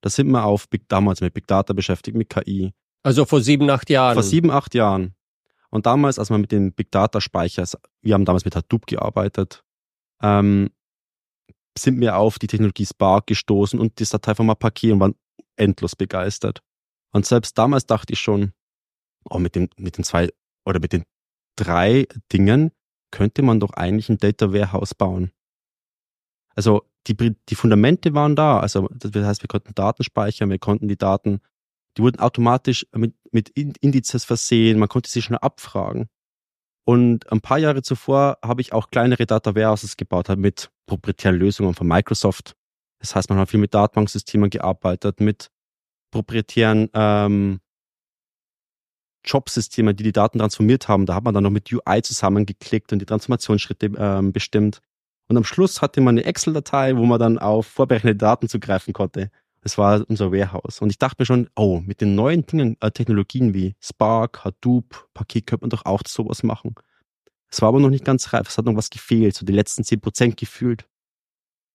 Da 0.00 0.10
sind 0.10 0.30
wir 0.30 0.44
auf 0.44 0.68
Big, 0.68 0.88
damals 0.88 1.20
mit 1.20 1.34
Big 1.34 1.46
Data 1.46 1.72
beschäftigt, 1.72 2.16
mit 2.16 2.28
KI. 2.28 2.72
Also 3.02 3.24
vor 3.24 3.40
sieben, 3.40 3.68
acht 3.70 3.90
Jahren. 3.90 4.14
Vor 4.14 4.22
sieben, 4.22 4.50
acht 4.50 4.74
Jahren. 4.74 5.14
Und 5.70 5.86
damals, 5.86 6.18
als 6.18 6.30
man 6.30 6.40
mit 6.40 6.52
den 6.52 6.72
Big 6.72 6.90
Data 6.90 7.20
Speicher, 7.20 7.64
wir 8.00 8.14
haben 8.14 8.24
damals 8.24 8.44
mit 8.44 8.56
Hadoop 8.56 8.86
gearbeitet, 8.86 9.64
ähm, 10.22 10.70
sind 11.76 12.00
wir 12.00 12.16
auf 12.16 12.38
die 12.38 12.46
Technologie 12.46 12.86
Spark 12.86 13.26
gestoßen 13.26 13.78
und 13.78 14.00
das 14.00 14.10
Dateiformat 14.10 14.58
Paket 14.58 14.92
und 14.92 15.00
waren 15.00 15.14
endlos 15.56 15.94
begeistert. 15.94 16.60
Und 17.12 17.26
selbst 17.26 17.56
damals 17.56 17.86
dachte 17.86 18.12
ich 18.12 18.20
schon, 18.20 18.52
oh, 19.24 19.38
mit 19.38 19.54
den, 19.54 19.68
mit 19.76 19.96
den 19.96 20.04
zwei 20.04 20.30
oder 20.64 20.80
mit 20.80 20.92
den 20.92 21.04
drei 21.56 22.06
Dingen 22.32 22.72
könnte 23.10 23.42
man 23.42 23.60
doch 23.60 23.72
eigentlich 23.72 24.08
ein 24.08 24.18
Data 24.18 24.52
Warehouse 24.52 24.94
bauen. 24.94 25.32
Also 26.54 26.84
die, 27.08 27.36
die 27.48 27.54
Fundamente 27.54 28.14
waren 28.14 28.36
da. 28.36 28.60
Also 28.60 28.88
das 28.92 29.24
heißt, 29.24 29.42
wir 29.42 29.48
konnten 29.48 29.74
Daten 29.74 30.04
speichern, 30.04 30.50
wir 30.50 30.58
konnten 30.58 30.88
die 30.88 30.96
Daten, 30.96 31.40
die 31.96 32.02
wurden 32.02 32.20
automatisch 32.20 32.86
mit, 32.94 33.14
mit 33.32 33.50
Indizes 33.50 34.24
versehen, 34.24 34.78
man 34.78 34.88
konnte 34.88 35.10
sie 35.10 35.22
schnell 35.22 35.38
abfragen. 35.40 36.08
Und 36.84 37.30
ein 37.30 37.40
paar 37.40 37.58
Jahre 37.58 37.82
zuvor 37.82 38.38
habe 38.42 38.62
ich 38.62 38.72
auch 38.72 38.90
kleinere 38.90 39.26
Data 39.26 39.54
Warehouses 39.54 39.96
gebaut, 39.96 40.28
halt 40.28 40.38
mit 40.38 40.70
proprietären 40.86 41.36
Lösungen 41.36 41.74
von 41.74 41.86
Microsoft. 41.86 42.54
Das 43.00 43.14
heißt, 43.14 43.28
man 43.28 43.38
hat 43.38 43.50
viel 43.50 43.60
mit 43.60 43.74
Datenbanksystemen 43.74 44.48
gearbeitet, 44.48 45.20
mit 45.20 45.50
proprietären 46.10 46.88
ähm, 46.94 47.60
Jobsystemen, 49.24 49.94
die 49.96 50.04
die 50.04 50.12
Daten 50.12 50.38
transformiert 50.38 50.88
haben. 50.88 51.04
Da 51.04 51.14
hat 51.14 51.24
man 51.24 51.34
dann 51.34 51.44
noch 51.44 51.50
mit 51.50 51.70
UI 51.70 52.02
zusammengeklickt 52.02 52.92
und 52.92 53.00
die 53.00 53.06
Transformationsschritte 53.06 53.92
ähm, 53.98 54.32
bestimmt. 54.32 54.80
Und 55.28 55.36
am 55.36 55.44
Schluss 55.44 55.82
hatte 55.82 56.00
man 56.00 56.16
eine 56.16 56.24
Excel-Datei, 56.24 56.96
wo 56.96 57.04
man 57.04 57.20
dann 57.20 57.38
auf 57.38 57.66
vorberechnete 57.66 58.16
Daten 58.16 58.48
zugreifen 58.48 58.94
konnte. 58.94 59.30
Das 59.60 59.76
war 59.76 60.04
unser 60.08 60.32
Warehouse. 60.32 60.80
Und 60.80 60.90
ich 60.90 60.98
dachte 60.98 61.16
mir 61.18 61.26
schon, 61.26 61.50
oh, 61.54 61.80
mit 61.80 62.00
den 62.00 62.14
neuen 62.14 62.46
Dingen, 62.46 62.76
äh, 62.80 62.90
Technologien 62.90 63.52
wie 63.52 63.74
Spark, 63.80 64.44
Hadoop, 64.44 65.08
Paket 65.12 65.46
könnte 65.46 65.64
man 65.64 65.70
doch 65.70 65.84
auch 65.84 66.00
sowas 66.06 66.42
machen. 66.42 66.74
Es 67.50 67.60
war 67.60 67.68
aber 67.68 67.80
noch 67.80 67.90
nicht 67.90 68.04
ganz 68.04 68.32
reif. 68.32 68.48
Es 68.48 68.56
hat 68.56 68.64
noch 68.64 68.76
was 68.76 68.90
gefehlt, 68.90 69.34
so 69.34 69.44
die 69.44 69.52
letzten 69.52 69.84
zehn 69.84 70.00
Prozent 70.00 70.36
gefühlt. 70.36 70.86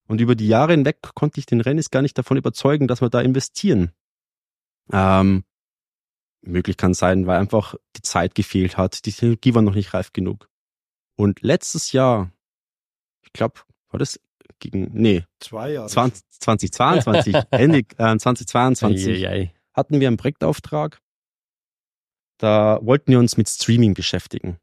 Und 0.08 0.22
über 0.22 0.36
die 0.36 0.48
Jahre 0.48 0.74
hinweg 0.74 1.02
konnte 1.14 1.40
ich 1.40 1.46
den 1.46 1.62
Rennis 1.62 1.92
gar 1.92 2.02
nicht 2.02 2.18
davon 2.18 2.38
überzeugen, 2.38 2.88
dass 2.88 3.02
wir 3.02 3.10
da 3.10 3.22
investieren. 3.22 3.92
Ähm, 4.92 5.44
möglich 6.42 6.78
kann 6.78 6.94
sein, 6.94 7.26
weil 7.26 7.40
einfach 7.40 7.76
die 7.96 8.02
Zeit 8.02 8.36
gefehlt 8.36 8.78
hat. 8.78 9.06
Die 9.06 9.12
Technologie 9.12 9.56
war 9.56 9.62
noch 9.62 9.76
nicht 9.76 9.94
reif 9.94 10.14
genug. 10.14 10.50
Und 11.16 11.42
letztes 11.42 11.92
Jahr, 11.92 12.32
ich 13.34 13.38
glaube, 13.38 13.62
war 13.90 13.98
das 13.98 14.20
gegen, 14.60 14.92
nee, 14.94 15.24
zwei 15.40 15.74
Jahre. 15.74 15.88
20, 15.88 16.24
2022, 16.40 17.36
Ende 17.52 17.80
äh, 17.98 18.18
2022 18.18 19.08
ei, 19.08 19.28
ei, 19.28 19.32
ei. 19.32 19.54
hatten 19.74 20.00
wir 20.00 20.08
einen 20.08 20.18
Projektauftrag. 20.18 21.00
Da 22.38 22.80
wollten 22.84 23.12
wir 23.12 23.20
uns 23.20 23.38
mit 23.38 23.50
Streaming 23.50 23.94
beschäftigen. 23.96 24.58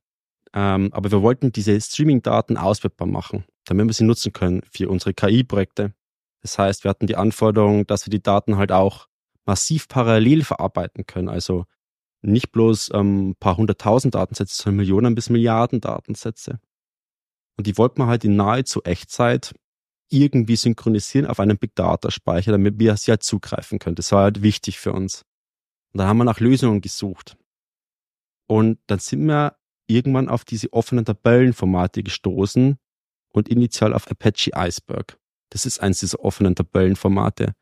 Ähm, 0.52 0.92
aber 0.92 1.10
wir 1.10 1.22
wollten 1.22 1.52
diese 1.52 1.80
Streaming-Daten 1.80 2.56
auswertbar 2.56 3.06
machen, 3.06 3.44
damit 3.64 3.86
wir 3.86 3.92
sie 3.92 4.04
nutzen 4.04 4.32
können 4.32 4.62
für 4.70 4.88
unsere 4.88 5.14
KI-Projekte. 5.14 5.94
Das 6.42 6.58
heißt, 6.58 6.84
wir 6.84 6.88
hatten 6.88 7.06
die 7.06 7.16
Anforderung, 7.16 7.86
dass 7.86 8.06
wir 8.06 8.10
die 8.10 8.22
Daten 8.22 8.56
halt 8.56 8.72
auch 8.72 9.06
massiv 9.46 9.88
parallel 9.88 10.44
verarbeiten 10.44 11.06
können. 11.06 11.28
Also 11.28 11.64
nicht 12.22 12.52
bloß 12.52 12.90
ähm, 12.94 13.30
ein 13.30 13.34
paar 13.36 13.56
hunderttausend 13.56 14.14
Datensätze, 14.14 14.62
sondern 14.62 14.76
Millionen 14.76 15.14
bis 15.14 15.30
Milliarden 15.30 15.80
Datensätze. 15.80 16.60
Und 17.60 17.66
die 17.66 17.76
wollten 17.76 18.00
wir 18.00 18.06
halt 18.06 18.24
in 18.24 18.36
nahezu 18.36 18.82
Echtzeit 18.84 19.54
irgendwie 20.08 20.56
synchronisieren 20.56 21.26
auf 21.26 21.40
einem 21.40 21.58
Big 21.58 21.74
Data 21.74 22.10
Speicher, 22.10 22.52
damit 22.52 22.78
wir 22.78 22.96
sie 22.96 23.10
halt 23.10 23.22
zugreifen 23.22 23.78
können. 23.78 23.96
Das 23.96 24.12
war 24.12 24.22
halt 24.22 24.40
wichtig 24.40 24.78
für 24.78 24.94
uns. 24.94 25.26
Und 25.92 25.98
dann 25.98 26.08
haben 26.08 26.16
wir 26.16 26.24
nach 26.24 26.40
Lösungen 26.40 26.80
gesucht. 26.80 27.36
Und 28.46 28.78
dann 28.86 28.98
sind 28.98 29.26
wir 29.26 29.56
irgendwann 29.88 30.30
auf 30.30 30.46
diese 30.46 30.72
offenen 30.72 31.04
Tabellenformate 31.04 32.02
gestoßen 32.02 32.78
und 33.28 33.48
initial 33.50 33.92
auf 33.92 34.10
Apache 34.10 34.52
Iceberg. 34.56 35.18
Das 35.50 35.66
ist 35.66 35.82
eins 35.82 36.00
dieser 36.00 36.24
offenen 36.24 36.54
Tabellenformate. 36.54 37.52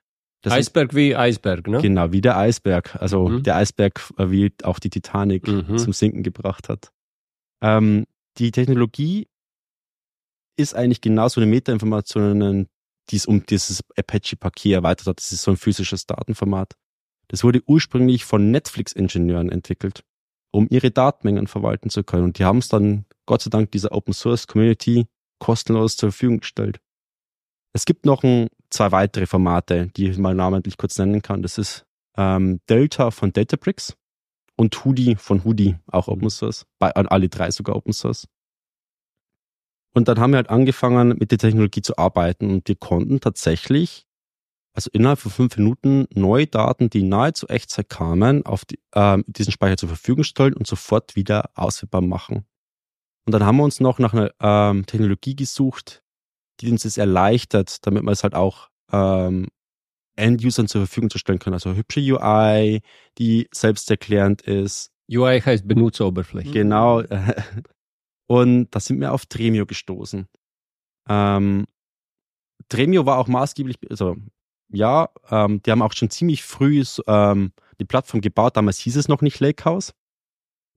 Das 0.43 0.53
Eisberg 0.53 0.95
wie 0.95 1.17
Eisberg, 1.17 1.67
ne? 1.67 1.83
Genau, 1.83 2.13
wie 2.13 2.21
der 2.21 2.37
Eisberg. 2.37 2.95
Also 3.03 3.27
mhm. 3.31 3.43
der 3.43 3.57
Eisberg, 3.57 4.01
äh, 4.17 4.31
wie 4.31 4.53
auch 4.63 4.79
die 4.79 4.91
Titanic 4.91 5.49
mhm. 5.49 5.77
zum 5.77 5.93
Sinken 5.93 6.23
gebracht 6.23 6.69
hat. 6.69 6.93
Ähm, 7.61 8.07
die 8.37 8.53
Technologie 8.53 9.27
ist 10.59 10.75
eigentlich 10.75 11.01
genauso 11.01 11.41
eine 11.41 11.51
Metainformationen, 11.51 12.69
die 13.11 13.17
es 13.17 13.27
um 13.27 13.47
dieses 13.47 13.83
Apache-Paket 13.97 14.75
erweitert 14.75 15.07
hat. 15.07 15.19
Das 15.19 15.33
ist 15.33 15.43
so 15.43 15.53
ein 15.53 15.57
physisches 15.57 16.07
Datenformat. 16.07 16.75
Das 17.29 17.45
wurde 17.45 17.63
ursprünglich 17.67 18.25
von 18.25 18.51
Netflix-Ingenieuren 18.51 19.51
entwickelt, 19.51 20.03
um 20.51 20.67
ihre 20.71 20.91
Datenmengen 20.91 21.47
verwalten 21.47 21.91
zu 21.91 22.03
können. 22.03 22.25
Und 22.25 22.39
die 22.39 22.45
haben 22.45 22.59
es 22.59 22.69
dann, 22.69 23.05
Gott 23.27 23.43
sei 23.43 23.51
Dank, 23.51 23.71
dieser 23.71 23.93
Open-Source-Community 23.93 25.07
kostenlos 25.39 25.97
zur 25.97 26.11
Verfügung 26.11 26.41
gestellt. 26.41 26.81
Es 27.73 27.85
gibt 27.85 28.07
noch 28.07 28.25
ein, 28.25 28.49
zwei 28.71 28.91
weitere 28.93 29.27
Formate, 29.27 29.89
die 29.97 30.09
ich 30.09 30.19
mal 30.19 30.35
namentlich 30.35 30.77
kurz 30.77 30.99
nennen 30.99 31.23
kann. 31.23 31.43
Das 31.43 31.59
ist 31.59 31.85
ähm, 32.17 32.61
Delta 32.69 33.11
von 33.11 33.33
Databricks 33.33 33.95
und 34.57 34.85
Hoodie 34.85 35.15
von 35.17 35.45
Hoodie, 35.45 35.77
auch 35.87 36.09
Open 36.09 36.31
Source. 36.31 36.67
Bei, 36.79 36.91
alle 36.93 37.29
drei 37.29 37.51
sogar 37.51 37.77
Open 37.77 37.93
Source. 37.93 38.27
Und 39.95 40.09
dann 40.09 40.19
haben 40.19 40.33
wir 40.33 40.37
halt 40.37 40.51
angefangen, 40.51 41.17
mit 41.19 41.31
der 41.31 41.39
Technologie 41.39 41.83
zu 41.83 41.97
arbeiten 41.99 42.51
und 42.51 42.69
wir 42.69 42.77
konnten 42.77 43.21
tatsächlich, 43.21 44.07
also 44.75 44.91
innerhalb 44.93 45.19
von 45.19 45.33
fünf 45.33 45.57
Minuten, 45.57 46.07
neue 46.15 46.47
Daten, 46.47 46.91
die 46.91 47.03
nahezu 47.03 47.49
Echtzeit 47.49 47.89
kamen, 47.89 48.47
auf 48.47 48.65
die, 48.65 48.79
äh, 48.93 49.19
diesen 49.27 49.53
Speicher 49.53 49.77
zur 49.77 49.89
Verfügung 49.89 50.25
stellen 50.25 50.55
und 50.55 50.67
sofort 50.67 51.17
wieder 51.17 51.51
auswertbar 51.55 52.03
machen. 52.03 52.45
Und 53.27 53.33
dann 53.33 53.45
haben 53.45 53.57
wir 53.57 53.65
uns 53.65 53.81
noch 53.81 53.99
nach 53.99 54.15
einer 54.15 54.31
ähm, 54.41 54.87
Technologie 54.87 55.37
gesucht, 55.37 56.03
die 56.61 56.71
uns 56.71 56.83
das 56.83 56.97
erleichtert, 56.97 57.87
damit 57.87 58.03
man 58.03 58.13
es 58.13 58.23
halt 58.23 58.35
auch 58.35 58.69
ähm, 58.93 59.49
End-Usern 60.17 60.69
zur 60.69 60.83
Verfügung 60.83 61.11
zu 61.11 61.19
stellen 61.19 61.39
kann. 61.39 61.53
Also 61.53 61.75
hübsche 61.75 62.01
UI, 62.01 62.81
die 63.19 63.49
selbsterklärend 63.53 64.43
ist. 64.43 64.91
UI 65.11 65.41
heißt 65.41 65.67
Benutzeroberfläche. 65.67 66.51
Genau. 66.51 67.03
Und 68.29 68.69
da 68.71 68.81
sind 68.81 69.01
wir 69.01 69.13
auf 69.13 69.27
Dremio 69.27 69.67
gestoßen. 69.67 70.29
Ähm, 71.09 71.67
Dremio 72.69 73.07
war 73.07 73.19
auch 73.19 73.27
maßgeblich, 73.27 73.79
also 73.91 74.17
ja, 74.69 75.09
ähm, 75.31 75.63
die 75.63 75.71
haben 75.71 75.83
auch 75.83 75.95
schon 75.95 76.11
ziemlich 76.11 76.43
früh 76.43 76.85
ähm, 77.07 77.53
die 77.81 77.87
Plattform 77.87 78.21
gebaut. 78.21 78.57
Damals 78.57 78.79
hieß 78.79 78.97
es 78.97 79.09
noch 79.09 79.23
nicht 79.23 79.41
Lakehouse 79.41 79.95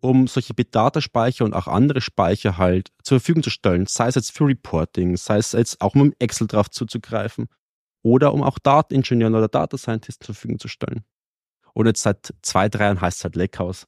um 0.02 0.28
solche 0.28 0.54
Big 0.54 0.72
Data 0.72 1.00
Speicher 1.00 1.46
und 1.46 1.54
auch 1.54 1.68
andere 1.68 2.02
Speicher 2.02 2.58
halt 2.58 2.90
zur 3.04 3.20
Verfügung 3.20 3.44
zu 3.44 3.52
stellen, 3.52 3.86
sei 3.86 4.08
es 4.08 4.16
jetzt 4.16 4.32
für 4.32 4.48
Reporting, 4.48 5.16
sei 5.16 5.38
es 5.38 5.52
jetzt 5.52 5.80
auch 5.80 5.96
um 5.96 6.14
Excel 6.20 6.48
drauf 6.48 6.70
zuzugreifen 6.70 7.48
oder 8.02 8.34
um 8.34 8.42
auch 8.42 8.58
Dateningenieuren 8.58 9.36
oder 9.36 9.48
Data 9.48 9.78
Scientists 9.78 10.26
zur 10.26 10.36
Verfügung 10.36 10.60
zu 10.60 10.68
stellen. 10.68 11.06
Und 11.74 11.86
jetzt 11.86 12.02
seit 12.02 12.34
zwei, 12.42 12.68
drei 12.68 12.86
Jahren 12.86 13.00
heißt 13.00 13.20
es 13.20 13.24
halt 13.24 13.36
Lakehouse. 13.36 13.88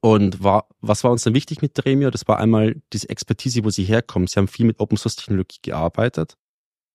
Und 0.00 0.42
war, 0.42 0.66
was 0.80 1.04
war 1.04 1.12
uns 1.12 1.22
dann 1.22 1.34
wichtig 1.34 1.62
mit 1.62 1.72
Dremio? 1.74 2.10
Das 2.10 2.26
war 2.26 2.38
einmal 2.38 2.80
diese 2.92 3.08
Expertise, 3.08 3.64
wo 3.64 3.70
sie 3.70 3.84
herkommen. 3.84 4.26
Sie 4.26 4.38
haben 4.38 4.48
viel 4.48 4.66
mit 4.66 4.80
Open 4.80 4.96
Source 4.96 5.16
Technologie 5.16 5.58
gearbeitet, 5.62 6.36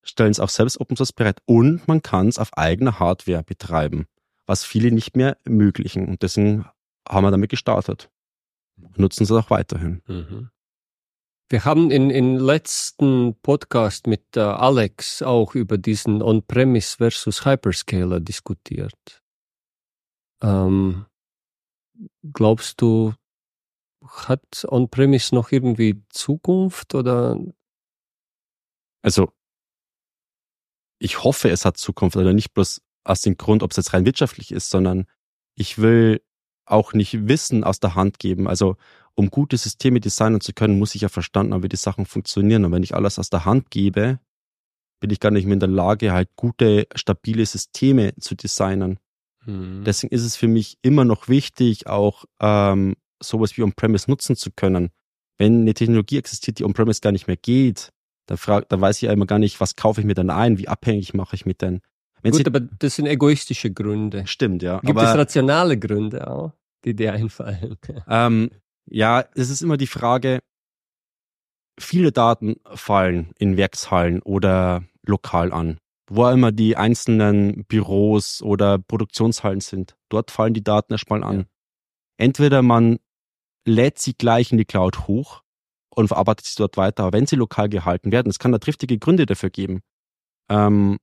stellen 0.04 0.32
es 0.32 0.40
auch 0.40 0.50
selbst 0.50 0.80
Open 0.82 0.98
Source 0.98 1.14
bereit 1.14 1.42
und 1.46 1.88
man 1.88 2.02
kann 2.02 2.28
es 2.28 2.40
auf 2.40 2.58
eigener 2.58 3.00
Hardware 3.00 3.44
betreiben, 3.44 4.08
was 4.46 4.66
viele 4.66 4.92
nicht 4.92 5.16
mehr 5.16 5.38
ermöglichen. 5.46 6.08
Und 6.08 6.22
deswegen 6.22 6.66
haben 7.08 7.24
wir 7.24 7.32
damit 7.32 7.50
gestartet 7.50 8.10
nutzen 8.96 9.26
sie 9.26 9.38
auch 9.38 9.50
weiterhin. 9.50 10.02
Mhm. 10.08 10.50
Wir 11.50 11.64
haben 11.64 11.92
in, 11.92 12.10
in 12.10 12.36
letzten 12.36 13.36
Podcast 13.42 14.06
mit 14.06 14.36
äh, 14.36 14.42
Alex 14.42 15.22
auch 15.22 15.56
über 15.56 15.78
diesen 15.78 16.22
On-Premise 16.22 16.98
versus 16.98 17.46
Hyperscaler 17.46 18.20
diskutiert. 18.20 19.24
Ähm, 20.42 21.06
glaubst 22.34 22.82
du, 22.82 23.14
hat 24.06 24.66
On-Premise 24.68 25.34
noch 25.34 25.52
irgendwie 25.52 26.04
Zukunft 26.10 26.96
oder? 26.96 27.40
Also, 29.02 29.32
ich 31.00 31.24
hoffe, 31.24 31.50
es 31.50 31.66
hat 31.66 31.78
Zukunft, 31.78 32.18
oder 32.18 32.34
nicht 32.34 32.54
bloß 32.54 32.82
aus 33.04 33.22
dem 33.22 33.38
Grund, 33.38 33.64
ob 33.64 33.72
es 33.72 33.78
jetzt 33.78 33.94
rein 33.94 34.06
wirtschaftlich 34.06 34.52
ist, 34.52 34.70
sondern 34.70 35.06
ich 35.56 35.78
will 35.78 36.22
auch 36.66 36.94
nicht 36.94 37.28
Wissen 37.28 37.64
aus 37.64 37.80
der 37.80 37.96
Hand 37.96 38.20
geben. 38.20 38.48
Also 38.48 38.76
um 39.16 39.30
gute 39.30 39.58
Systeme 39.58 40.00
designen 40.00 40.42
zu 40.42 40.54
können, 40.54 40.78
muss 40.78 40.94
ich 40.94 41.02
ja 41.02 41.10
verstanden 41.10 41.54
haben, 41.54 41.64
wie 41.64 41.70
die 41.70 41.76
Sachen 41.76 42.06
funktionieren. 42.06 42.66
Und 42.66 42.72
wenn 42.72 42.84
ich 42.84 42.94
alles 42.94 43.18
aus 43.18 43.30
der 43.30 43.46
Hand 43.46 43.72
gebe, 43.72 44.20
bin 45.00 45.10
ich 45.10 45.20
gar 45.20 45.32
nicht 45.32 45.46
mehr 45.46 45.54
in 45.54 45.60
der 45.60 45.70
Lage, 45.70 46.12
halt 46.12 46.30
gute, 46.36 46.88
stabile 46.96 47.46
Systeme 47.46 48.14
zu 48.20 48.36
designen. 48.36 49.00
Mhm. 49.48 49.84
Deswegen 49.84 50.14
ist 50.14 50.24
es 50.24 50.36
für 50.36 50.48
mich 50.48 50.78
immer 50.82 51.06
noch 51.06 51.28
wichtig, 51.28 51.88
auch 51.88 52.26
ähm, 52.40 52.96
sowas 53.22 53.58
wie 53.58 53.64
On-Premise 53.64 54.10
nutzen 54.10 54.36
zu 54.36 54.52
können. 54.52 54.90
Wenn 55.38 55.62
eine 55.62 55.74
Technologie 55.74 56.18
existiert, 56.18 56.60
die 56.60 56.66
On-Premise 56.66 57.02
gar 57.02 57.12
nicht 57.12 57.28
mehr 57.28 57.38
geht, 57.38 57.92
dann, 58.28 58.38
frag, 58.38 58.70
dann 58.70 58.82
weiß 58.82 58.98
ich 58.98 59.04
ja 59.04 59.14
immer 59.14 59.26
gar 59.26 59.40
nicht, 59.40 59.60
was 59.60 59.76
kaufe 59.76 60.02
ich 60.02 60.08
mir 60.08 60.14
denn 60.14 60.30
ein, 60.30 60.58
wie 60.58 60.68
abhängig 60.68 61.14
mache 61.14 61.36
ich 61.36 61.46
mit 61.46 61.62
denn. 61.62 61.82
Wenn 62.22 62.32
Gut, 62.32 62.48
aber 62.48 62.60
das 62.60 62.96
sind 62.96 63.06
egoistische 63.06 63.72
Gründe. 63.72 64.26
Stimmt, 64.28 64.64
ja. 64.64 64.80
Gibt 64.80 64.98
aber, 64.98 65.10
es 65.10 65.18
rationale 65.18 65.78
Gründe 65.78 66.30
auch, 66.30 66.52
die 66.84 66.96
dir 66.96 67.14
einfallen? 67.14 67.78
Ähm, 68.08 68.50
ja, 68.90 69.26
es 69.36 69.50
ist 69.50 69.62
immer 69.62 69.78
die 69.78 69.88
Frage, 69.88 70.40
viele 71.80 72.12
Daten 72.12 72.56
fallen 72.74 73.32
in 73.38 73.58
Werkshallen 73.58 74.22
oder 74.22 74.84
lokal 75.06 75.52
an. 75.52 75.78
Wo 76.10 76.28
immer 76.30 76.52
die 76.52 76.78
einzelnen 76.78 77.66
Büros 77.66 78.42
oder 78.42 78.80
Produktionshallen 78.80 79.60
sind, 79.60 79.98
dort 80.10 80.32
fallen 80.32 80.54
die 80.54 80.64
Daten 80.64 80.94
erstmal 80.94 81.24
an. 81.24 81.40
Ja. 81.40 81.46
Entweder 82.18 82.62
man 82.62 83.00
lädt 83.66 84.00
sie 84.00 84.14
gleich 84.14 84.52
in 84.52 84.58
die 84.58 84.66
Cloud 84.66 85.08
hoch 85.08 85.44
und 85.90 86.08
verarbeitet 86.08 86.46
sie 86.46 86.56
dort 86.58 86.78
weiter, 86.78 87.04
aber 87.04 87.18
wenn 87.18 87.28
sie 87.28 87.36
lokal 87.36 87.70
gehalten 87.70 88.12
werden, 88.12 88.30
es 88.30 88.40
kann 88.40 88.54
da 88.54 88.60
triftige 88.60 88.98
Gründe 88.98 89.26
dafür 89.26 89.50
geben. 89.50 89.82
ähm, 90.50 90.98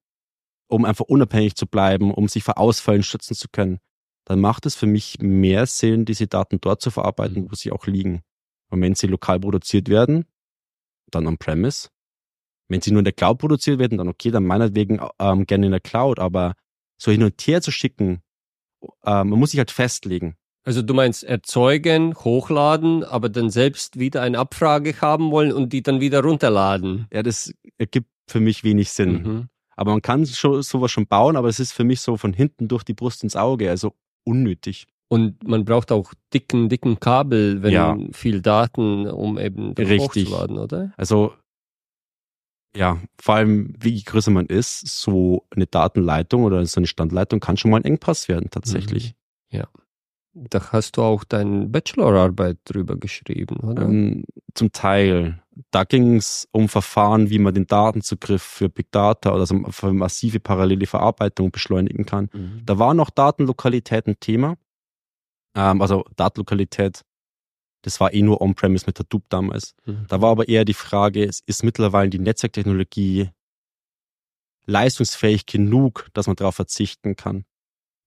um 0.68 0.84
einfach 0.84 1.04
unabhängig 1.04 1.54
zu 1.56 1.66
bleiben, 1.66 2.12
um 2.12 2.28
sich 2.28 2.42
vor 2.42 2.58
Ausfällen 2.58 3.02
schützen 3.02 3.34
zu 3.34 3.49
können, 3.50 3.78
dann 4.25 4.40
macht 4.40 4.66
es 4.66 4.75
für 4.75 4.87
mich 4.87 5.18
mehr 5.20 5.66
Sinn, 5.66 6.04
diese 6.04 6.26
Daten 6.26 6.61
dort 6.61 6.80
zu 6.80 6.90
verarbeiten, 6.90 7.50
wo 7.50 7.54
sie 7.54 7.70
auch 7.70 7.87
liegen. 7.87 8.23
Und 8.70 8.80
wenn 8.80 8.94
sie 8.94 9.06
lokal 9.06 9.40
produziert 9.40 9.88
werden, 9.88 10.25
dann 11.11 11.26
on-premise. 11.26 11.90
Wenn 12.68 12.80
sie 12.80 12.90
nur 12.90 13.00
in 13.00 13.04
der 13.04 13.12
Cloud 13.12 13.38
produziert 13.38 13.78
werden, 13.78 13.99
dann 13.99 14.09
okay, 14.09 14.30
dann 14.30 14.44
meinetwegen 14.44 15.00
ähm, 15.18 15.47
gerne 15.47 15.66
in 15.66 15.73
der 15.73 15.80
Cloud, 15.80 16.18
aber 16.18 16.54
so 16.99 17.11
hin 17.11 17.23
und 17.23 17.40
her 17.42 17.61
zu 17.61 17.71
schicken, 17.71 18.23
ähm, 19.04 19.30
man 19.30 19.38
muss 19.38 19.50
sich 19.50 19.59
halt 19.59 19.71
festlegen. 19.71 20.37
Also 20.64 20.80
du 20.80 20.94
meinst 20.94 21.25
erzeugen, 21.25 22.14
hochladen, 22.14 23.04
aber 23.04 23.28
dann 23.28 23.50
selbst 23.50 23.99
wieder 23.99 24.23
eine 24.23 24.38
Abfrage 24.38 24.99
haben 25.00 25.30
wollen 25.30 25.52
und 25.52 25.75
die 25.75 25.83
dann 25.83 26.00
wieder 26.00 26.23
runterladen. 26.23 27.06
Ja, 27.12 27.23
das 27.23 27.52
ergibt 27.76 28.09
für 28.26 28.40
mich 28.40 28.64
wenig 28.64 28.90
Sinn. 28.90 29.12
Mhm. 29.12 29.49
Aber 29.76 29.92
man 29.92 30.00
kann 30.00 30.25
schon, 30.25 30.62
sowas 30.62 30.90
schon 30.90 31.06
bauen, 31.06 31.37
aber 31.37 31.49
es 31.49 31.61
ist 31.61 31.73
für 31.73 31.85
mich 31.85 32.00
so 32.00 32.16
von 32.16 32.33
hinten 32.33 32.68
durch 32.68 32.83
die 32.85 32.94
Brust 32.94 33.23
ins 33.25 33.37
Auge, 33.37 33.68
also 33.68 33.92
unnötig. 34.25 34.87
Und 35.09 35.47
man 35.47 35.66
braucht 35.66 35.92
auch 35.92 36.14
dicken, 36.33 36.71
dicken 36.71 36.99
Kabel, 36.99 37.62
wenn 37.62 37.73
ja. 37.73 37.99
viel 38.12 38.40
Daten, 38.40 39.06
um 39.06 39.38
eben 39.38 39.75
Richtig. 39.75 40.00
hochzuladen, 40.00 40.59
oder? 40.59 40.92
Also 40.97 41.35
ja, 42.76 43.00
vor 43.21 43.37
allem, 43.37 43.75
wie 43.78 44.02
größer 44.02 44.31
man 44.31 44.47
ist, 44.47 44.87
so 44.87 45.47
eine 45.50 45.66
Datenleitung 45.66 46.45
oder 46.45 46.64
so 46.66 46.81
eine 46.81 46.87
Standleitung 46.87 47.40
kann 47.40 47.57
schon 47.57 47.71
mal 47.71 47.78
ein 47.78 47.85
Engpass 47.85 48.28
werden, 48.28 48.50
tatsächlich. 48.50 49.14
Mhm. 49.50 49.59
Ja. 49.59 49.69
Da 50.35 50.73
hast 50.73 50.97
du 50.97 51.02
auch 51.02 51.23
deine 51.23 51.66
Bachelorarbeit 51.66 52.59
drüber 52.64 52.97
geschrieben, 52.97 53.57
oder? 53.59 53.83
Ähm, 53.83 54.25
zum 54.54 54.73
Teil. 54.73 55.40
Da 55.71 55.85
ging 55.85 56.16
es 56.16 56.49
um 56.50 56.69
Verfahren, 56.69 57.31
wie 57.31 57.38
man 57.38 57.54
den 57.54 57.69
Datenzugriff 57.69 58.43
für 58.43 58.69
Big 58.69 58.90
Data 58.90 59.33
oder 59.33 59.47
so 59.47 59.62
für 59.71 59.93
massive 59.93 60.40
parallele 60.40 60.87
Verarbeitung 60.87 61.52
beschleunigen 61.52 62.04
kann. 62.04 62.28
Mhm. 62.33 62.62
Da 62.66 62.81
war 62.81 62.95
noch 62.95 63.11
Datenlokalität 63.11 64.09
ein 64.09 64.19
Thema. 64.19 64.57
Ähm, 65.54 65.81
also 65.81 66.04
Datenlokalität, 66.16 67.02
das 67.85 68.00
war 68.00 68.14
eh 68.14 68.23
nur 68.23 68.41
On-Premise 68.41 68.87
mit 68.87 68.99
Hadoop 68.99 69.25
damals. 69.29 69.75
Mhm. 69.85 70.07
Da 70.09 70.23
war 70.23 70.31
aber 70.31 70.49
eher 70.49 70.64
die 70.64 70.75
Frage, 70.75 71.25
ist 71.25 71.64
mittlerweile 71.64 72.09
die 72.09 72.19
Netzwerktechnologie 72.19 73.29
leistungsfähig 74.64 75.45
genug, 75.45 76.09
dass 76.14 76.26
man 76.26 76.37
darauf 76.37 76.57
verzichten 76.57 77.14
kann? 77.14 77.45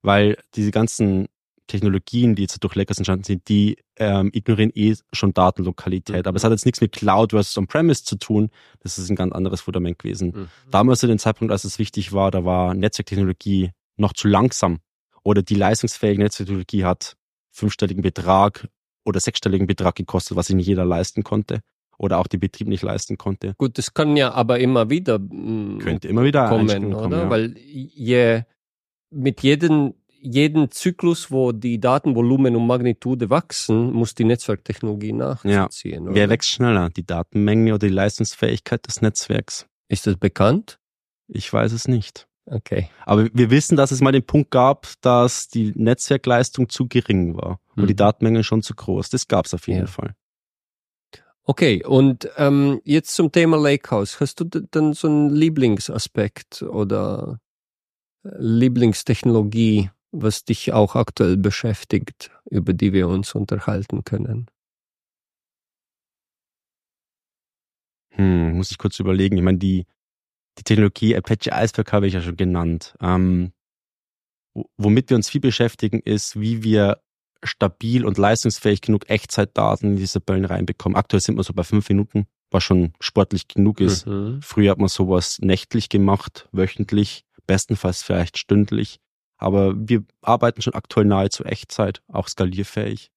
Weil 0.01 0.37
diese 0.55 0.71
ganzen 0.71 1.27
Technologien, 1.67 2.33
die 2.33 2.43
jetzt 2.43 2.63
durch 2.63 2.73
Leckers 2.73 2.97
entstanden 2.97 3.25
sind, 3.25 3.47
die 3.49 3.77
ähm, 3.97 4.31
ignorieren 4.33 4.71
eh 4.73 4.95
schon 5.11 5.33
Datenlokalität. 5.33 6.25
Mhm. 6.25 6.29
Aber 6.29 6.37
es 6.37 6.43
hat 6.43 6.51
jetzt 6.51 6.65
nichts 6.65 6.81
mit 6.81 6.93
Cloud 6.93 7.31
versus 7.31 7.55
On-Premise 7.55 8.03
zu 8.03 8.15
tun. 8.15 8.49
Das 8.79 8.97
ist 8.97 9.11
ein 9.11 9.15
ganz 9.15 9.33
anderes 9.33 9.61
Fundament 9.61 9.99
gewesen. 9.99 10.29
Mhm. 10.29 10.47
Damals 10.71 11.01
zu 11.01 11.07
dem 11.07 11.19
Zeitpunkt, 11.19 11.51
als 11.51 11.65
es 11.65 11.77
wichtig 11.77 12.13
war, 12.13 12.31
da 12.31 12.45
war 12.45 12.73
Netzwerktechnologie 12.73 13.71
noch 13.95 14.13
zu 14.13 14.27
langsam. 14.27 14.79
Oder 15.23 15.43
die 15.43 15.55
leistungsfähige 15.55 16.23
Netzwerktechnologie 16.23 16.83
hat 16.85 17.15
fünfstelligen 17.51 18.01
Betrag 18.01 18.69
oder 19.07 19.19
sechsstelligen 19.19 19.67
Betrag 19.67 19.95
gekostet, 19.95 20.37
was 20.37 20.47
sich 20.47 20.55
nicht 20.55 20.67
jeder 20.67 20.85
leisten 20.85 21.23
konnte 21.23 21.61
oder 21.97 22.19
auch 22.19 22.27
der 22.27 22.37
Betrieb 22.37 22.67
nicht 22.67 22.83
leisten 22.83 23.17
konnte. 23.17 23.55
Gut, 23.57 23.77
das 23.77 23.93
kann 23.93 24.15
ja 24.17 24.31
aber 24.33 24.59
immer 24.59 24.89
wieder 24.89 25.17
mh, 25.17 25.27
mm, 25.31 25.79
könnte 25.79 26.07
immer 26.07 26.23
wieder 26.23 26.47
kommen, 26.47 26.93
oder? 26.93 27.01
Kommen, 27.01 27.19
ja. 27.19 27.29
Weil 27.29 27.55
je 27.57 28.43
mit 29.09 29.41
jedem 29.41 29.93
jeden 30.19 30.71
Zyklus, 30.71 31.31
wo 31.31 31.51
die 31.51 31.79
Datenvolumen 31.79 32.55
und 32.55 32.65
Magnitude 32.67 33.29
wachsen, 33.29 33.93
muss 33.93 34.15
die 34.15 34.23
Netzwerktechnologie 34.23 35.13
nachziehen. 35.13 36.05
Ja. 36.05 36.13
Wer 36.13 36.29
wächst 36.29 36.49
schneller? 36.49 36.89
Die 36.89 37.05
Datenmenge 37.05 37.75
oder 37.75 37.87
die 37.87 37.93
Leistungsfähigkeit 37.93 38.85
des 38.87 39.01
Netzwerks? 39.01 39.67
Ist 39.89 40.07
das 40.07 40.17
bekannt? 40.17 40.79
Ich 41.27 41.51
weiß 41.51 41.71
es 41.71 41.87
nicht. 41.87 42.27
Okay. 42.49 42.89
Aber 43.05 43.27
wir 43.33 43.49
wissen, 43.51 43.75
dass 43.75 43.91
es 43.91 43.99
mal 43.99 44.13
den 44.13 44.25
Punkt 44.25 44.51
gab, 44.51 44.87
dass 45.01 45.49
die 45.49 45.73
Netzwerkleistung 45.75 46.69
zu 46.69 46.87
gering 46.87 47.35
war 47.35 47.59
und 47.75 47.83
mhm. 47.83 47.87
die 47.87 47.95
Datenmenge 47.95 48.43
schon 48.43 48.61
zu 48.61 48.73
groß. 48.73 49.09
Das 49.09 49.27
gab 49.27 49.45
es 49.45 49.53
auf 49.53 49.67
jeden 49.67 49.81
ja. 49.81 49.87
Fall. 49.87 50.15
Okay, 51.43 51.83
und 51.85 52.29
ähm, 52.37 52.81
jetzt 52.83 53.15
zum 53.15 53.31
Thema 53.31 53.57
Lakehouse. 53.57 54.19
Hast 54.19 54.39
du 54.39 54.45
dann 54.45 54.93
so 54.93 55.07
einen 55.07 55.29
Lieblingsaspekt 55.29 56.61
oder 56.61 57.39
äh, 58.23 58.29
Lieblingstechnologie, 58.37 59.89
was 60.11 60.43
dich 60.45 60.71
auch 60.73 60.95
aktuell 60.95 61.37
beschäftigt, 61.37 62.31
über 62.49 62.73
die 62.73 62.93
wir 62.93 63.07
uns 63.07 63.33
unterhalten 63.33 64.03
können? 64.03 64.47
Hm, 68.11 68.57
muss 68.57 68.71
ich 68.71 68.77
kurz 68.77 68.99
überlegen. 68.99 69.37
Ich 69.37 69.43
meine, 69.43 69.57
die, 69.59 69.85
die 70.57 70.63
Technologie 70.63 71.15
Apache 71.15 71.51
Iceberg 71.51 71.91
habe 71.93 72.07
ich 72.07 72.13
ja 72.13 72.21
schon 72.21 72.37
genannt. 72.37 72.95
Ähm, 73.01 73.51
womit 74.77 75.09
wir 75.09 75.17
uns 75.17 75.29
viel 75.29 75.41
beschäftigen, 75.41 75.99
ist, 75.99 76.39
wie 76.39 76.63
wir 76.63 77.01
stabil 77.43 78.05
und 78.05 78.17
leistungsfähig 78.17 78.81
genug 78.81 79.09
Echtzeitdaten 79.09 79.91
in 79.91 79.95
diese 79.97 80.19
Böllen 80.19 80.45
reinbekommen. 80.45 80.95
Aktuell 80.95 81.21
sind 81.21 81.37
wir 81.37 81.43
so 81.43 81.53
bei 81.53 81.63
fünf 81.63 81.87
Minuten, 81.89 82.27
was 82.49 82.63
schon 82.63 82.93
sportlich 82.99 83.47
genug 83.47 83.79
ist. 83.79 84.07
Mhm. 84.07 84.39
Früher 84.41 84.71
hat 84.71 84.79
man 84.79 84.87
sowas 84.87 85.39
nächtlich 85.41 85.89
gemacht, 85.89 86.49
wöchentlich, 86.51 87.25
bestenfalls 87.45 88.03
vielleicht 88.03 88.37
stündlich. 88.37 88.99
Aber 89.37 89.75
wir 89.77 90.03
arbeiten 90.21 90.61
schon 90.61 90.73
aktuell 90.73 91.05
nahezu 91.05 91.43
Echtzeit, 91.43 92.01
auch 92.07 92.27
skalierfähig. 92.27 93.11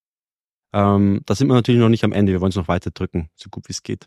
Ähm, 0.73 1.23
da 1.25 1.35
sind 1.35 1.49
wir 1.49 1.55
natürlich 1.55 1.81
noch 1.81 1.89
nicht 1.89 2.05
am 2.05 2.13
Ende. 2.13 2.33
Wir 2.33 2.41
wollen 2.41 2.51
es 2.51 2.57
noch 2.57 2.69
weiter 2.69 2.91
drücken, 2.91 3.31
so 3.35 3.49
gut 3.49 3.69
wie 3.69 3.73
es 3.73 3.83
geht. 3.83 4.07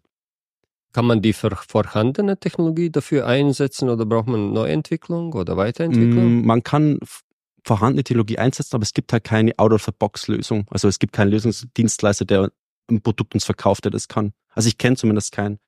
Kann 0.93 1.05
man 1.05 1.21
die 1.21 1.33
vorhandene 1.33 2.39
Technologie 2.39 2.91
dafür 2.91 3.25
einsetzen 3.25 3.89
oder 3.89 4.05
braucht 4.05 4.27
man 4.27 4.53
Neuentwicklung 4.53 5.33
oder 5.33 5.57
Weiterentwicklung? 5.57 6.41
Mm, 6.41 6.45
man 6.45 6.63
kann 6.63 6.99
vorhandene 7.65 8.03
Technologie 8.03 8.37
einsetzen, 8.37 8.75
aber 8.75 8.83
es 8.83 8.93
gibt 8.93 9.11
halt 9.11 9.23
keine 9.23 9.57
Out-of-the-Box-Lösung. 9.57 10.67
Also 10.69 10.87
es 10.87 10.99
gibt 10.99 11.13
keinen 11.13 11.31
Lösungsdienstleister, 11.31 12.25
der 12.25 12.51
ein 12.89 13.01
Produkt 13.01 13.33
uns 13.33 13.43
verkauft, 13.43 13.85
der 13.85 13.91
das 13.91 14.07
kann. 14.07 14.33
Also 14.49 14.67
ich 14.67 14.77
kenne 14.77 14.95
zumindest 14.95 15.31
keinen. 15.31 15.59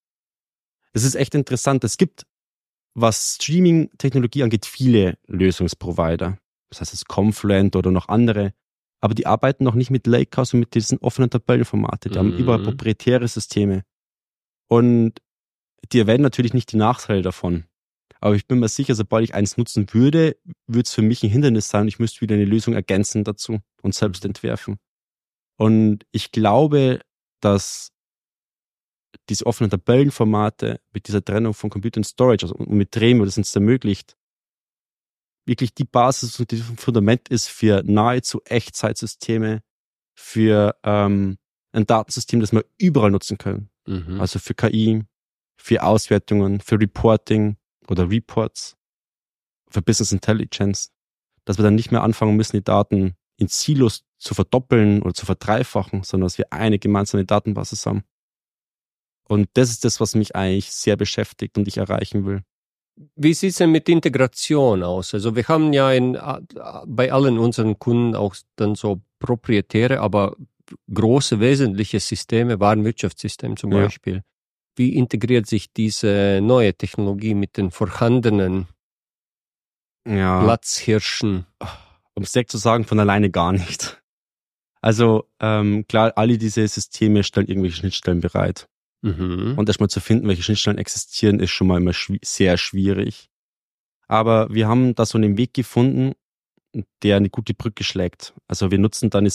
Es 0.94 1.04
ist 1.04 1.16
echt 1.16 1.34
interessant. 1.34 1.84
Es 1.84 1.98
gibt 1.98 2.26
was 2.96 3.36
Streaming-Technologie 3.36 4.44
angeht, 4.44 4.66
viele 4.66 5.18
Lösungsprovider. 5.28 6.38
Das 6.70 6.82
heißt, 6.82 6.94
es 6.94 7.02
ist 7.02 7.08
Confluent 7.08 7.76
oder 7.76 7.92
noch 7.92 8.08
andere. 8.08 8.54
Aber 9.02 9.14
die 9.14 9.28
arbeiten 9.28 9.64
noch 9.66 9.76
nicht 9.76 9.92
mit 9.92 10.08
Lakehouse 10.08 10.54
und 10.54 10.62
mit 10.62 10.74
diesen 10.74 10.98
offenen 11.00 11.30
Tabellenformate. 11.30 12.10
Die 12.10 12.16
mhm. 12.16 12.20
haben 12.20 12.38
überall 12.38 12.64
proprietäre 12.64 13.28
Systeme. 13.28 13.84
Und 14.68 15.14
die 15.92 16.00
erwähnen 16.00 16.24
natürlich 16.24 16.54
nicht 16.54 16.72
die 16.72 16.78
Nachteile 16.78 17.22
davon. 17.22 17.66
Aber 18.20 18.36
ich 18.36 18.48
bin 18.48 18.60
mir 18.60 18.70
sicher, 18.70 18.96
sobald 18.96 19.24
ich 19.24 19.36
eins 19.36 19.58
nutzen 19.58 19.94
würde, 19.94 20.38
würde 20.68 20.86
es 20.86 20.94
für 20.94 21.02
mich 21.02 21.22
ein 21.24 21.30
Hindernis 21.30 21.70
sein. 21.70 21.88
Ich 21.88 22.00
müsste 22.00 22.22
wieder 22.22 22.36
eine 22.36 22.46
Lösung 22.46 22.74
ergänzen 22.74 23.24
dazu 23.24 23.60
und 23.82 23.94
selbst 23.94 24.26
entwerfen. 24.26 24.78
Und 25.58 26.06
ich 26.12 26.32
glaube, 26.32 27.02
dass 27.40 27.92
diese 29.30 29.46
offenen 29.46 29.70
Tabellenformate 29.70 30.80
mit 30.92 31.08
dieser 31.08 31.24
Trennung 31.24 31.54
von 31.54 31.70
Computer 31.70 32.00
und 32.00 32.04
Storage, 32.06 32.46
also 32.46 32.56
mit 32.66 32.96
Dremio, 32.96 33.26
das 33.26 33.38
uns 33.38 33.56
ermöglicht, 33.56 34.18
wirklich 35.46 35.74
die 35.74 35.86
Basis 35.86 36.40
und 36.40 36.52
das 36.52 36.62
Fundament 36.78 37.30
ist 37.30 37.48
für 37.48 37.84
nahezu 37.86 38.42
Echtzeitsysteme, 38.46 39.62
für 40.16 40.76
ähm, 40.84 41.38
ein 41.76 41.86
Datensystem, 41.86 42.40
das 42.40 42.52
wir 42.52 42.66
überall 42.78 43.12
nutzen 43.12 43.38
können. 43.38 43.70
Mhm. 43.86 44.20
Also 44.20 44.40
für 44.40 44.54
KI, 44.54 45.04
für 45.58 45.84
Auswertungen, 45.84 46.62
für 46.62 46.80
Reporting 46.80 47.58
oder 47.88 48.10
Reports, 48.10 48.76
für 49.70 49.82
Business 49.82 50.12
Intelligence, 50.12 50.92
dass 51.44 51.58
wir 51.58 51.64
dann 51.64 51.76
nicht 51.76 51.92
mehr 51.92 52.04
anfangen 52.04 52.36
müssen, 52.36 52.58
die 52.58 52.64
Daten 52.64 53.16
in 53.38 53.48
Silos 53.48 54.04
zu 54.18 54.34
verdoppeln 54.34 55.02
oder 55.02 55.14
zu 55.14 55.26
verdreifachen, 55.26 56.04
sondern 56.04 56.28
dass 56.28 56.38
wir 56.38 56.52
eine 56.52 56.80
gemeinsame 56.80 57.26
Datenbasis 57.26 57.86
haben. 57.86 58.04
Und 59.28 59.50
das 59.54 59.70
ist 59.70 59.84
das, 59.84 60.00
was 60.00 60.16
mich 60.16 60.36
eigentlich 60.36 60.72
sehr 60.72 60.96
beschäftigt 60.96 61.58
und 61.58 61.68
ich 61.68 61.78
erreichen 61.78 62.26
will. 62.26 62.44
Wie 63.16 63.34
sieht 63.34 63.52
es 63.52 63.58
denn 63.58 63.72
mit 63.72 63.90
Integration 63.90 64.82
aus? 64.84 65.14
Also 65.14 65.36
wir 65.36 65.48
haben 65.48 65.74
ja 65.74 65.92
in, 65.92 66.14
bei 66.86 67.12
allen 67.12 67.38
unseren 67.38 67.78
Kunden 67.78 68.16
auch 68.16 68.36
dann 68.56 68.76
so 68.76 69.02
proprietäre, 69.20 70.00
aber 70.00 70.38
große 70.94 71.40
wesentliche 71.40 72.00
Systeme, 72.00 72.60
Warenwirtschaftssystem 72.60 73.58
zum 73.58 73.72
ja. 73.72 73.84
Beispiel. 73.84 74.24
Wie 74.76 74.96
integriert 74.96 75.48
sich 75.48 75.72
diese 75.72 76.40
neue 76.42 76.74
Technologie 76.74 77.34
mit 77.34 77.58
den 77.58 77.72
vorhandenen 77.72 78.68
ja. 80.08 80.44
Platzhirschen? 80.44 81.46
Um 82.14 82.24
es 82.24 82.32
direkt 82.32 82.52
zu 82.52 82.58
sagen, 82.58 82.86
von 82.86 83.00
alleine 83.00 83.30
gar 83.30 83.52
nicht. 83.52 84.02
Also 84.82 85.28
ähm, 85.40 85.86
klar, 85.88 86.14
alle 86.16 86.38
diese 86.38 86.68
Systeme 86.68 87.24
stellen 87.24 87.48
irgendwelche 87.48 87.78
Schnittstellen 87.78 88.20
bereit. 88.20 88.68
Mhm. 89.02 89.56
Und 89.58 89.70
erstmal 89.70 89.90
zu 89.90 90.00
finden, 90.00 90.28
welche 90.28 90.44
Schnittstellen 90.44 90.78
existieren, 90.78 91.40
ist 91.40 91.52
schon 91.52 91.68
mal 91.68 91.78
immer 91.78 91.94
schw 91.94 92.18
sehr 92.24 92.58
schwierig. 92.58 93.30
Aber 94.08 94.54
wir 94.54 94.68
haben 94.68 94.94
da 94.96 95.06
so 95.06 95.18
einen 95.18 95.38
Weg 95.38 95.54
gefunden, 95.54 96.14
der 97.04 97.18
eine 97.18 97.30
gute 97.30 97.54
Brücke 97.54 97.84
schlägt. 97.84 98.34
Also 98.48 98.72
wir 98.72 98.78
nutzen 98.78 99.10
da 99.10 99.20
eine 99.20 99.32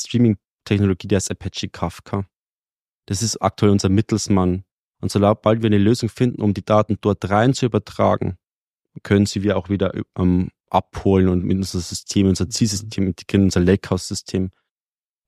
Streaming-Technologie, 0.65 1.09
die 1.09 1.17
heißt 1.17 1.31
Apache 1.31 1.69
Kafka. 1.69 2.27
Das 3.07 3.23
ist 3.23 3.37
aktuell 3.39 3.73
unser 3.73 3.89
Mittelsmann. 3.89 4.65
Und 5.01 5.11
sobald 5.11 5.63
wir 5.63 5.67
eine 5.67 5.79
Lösung 5.79 6.09
finden, 6.09 6.43
um 6.43 6.55
die 6.55 6.65
Daten 6.65 6.99
dort 7.01 7.29
rein 7.31 7.55
zu 7.55 7.67
übertragen, 7.67 8.37
können 9.03 9.27
sie 9.27 9.43
wir 9.43 9.57
auch 9.57 9.69
wieder 9.69 9.93
ähm, 10.19 10.51
abholen 10.69 11.29
und 11.29 11.45
mit 11.45 11.57
unser 11.57 11.81
System, 11.81 12.29
unser 12.29 12.49
Zielsystem 12.51 13.07
integrieren, 13.07 13.45
unser 13.45 13.61
Lakehouse-System. 13.61 14.51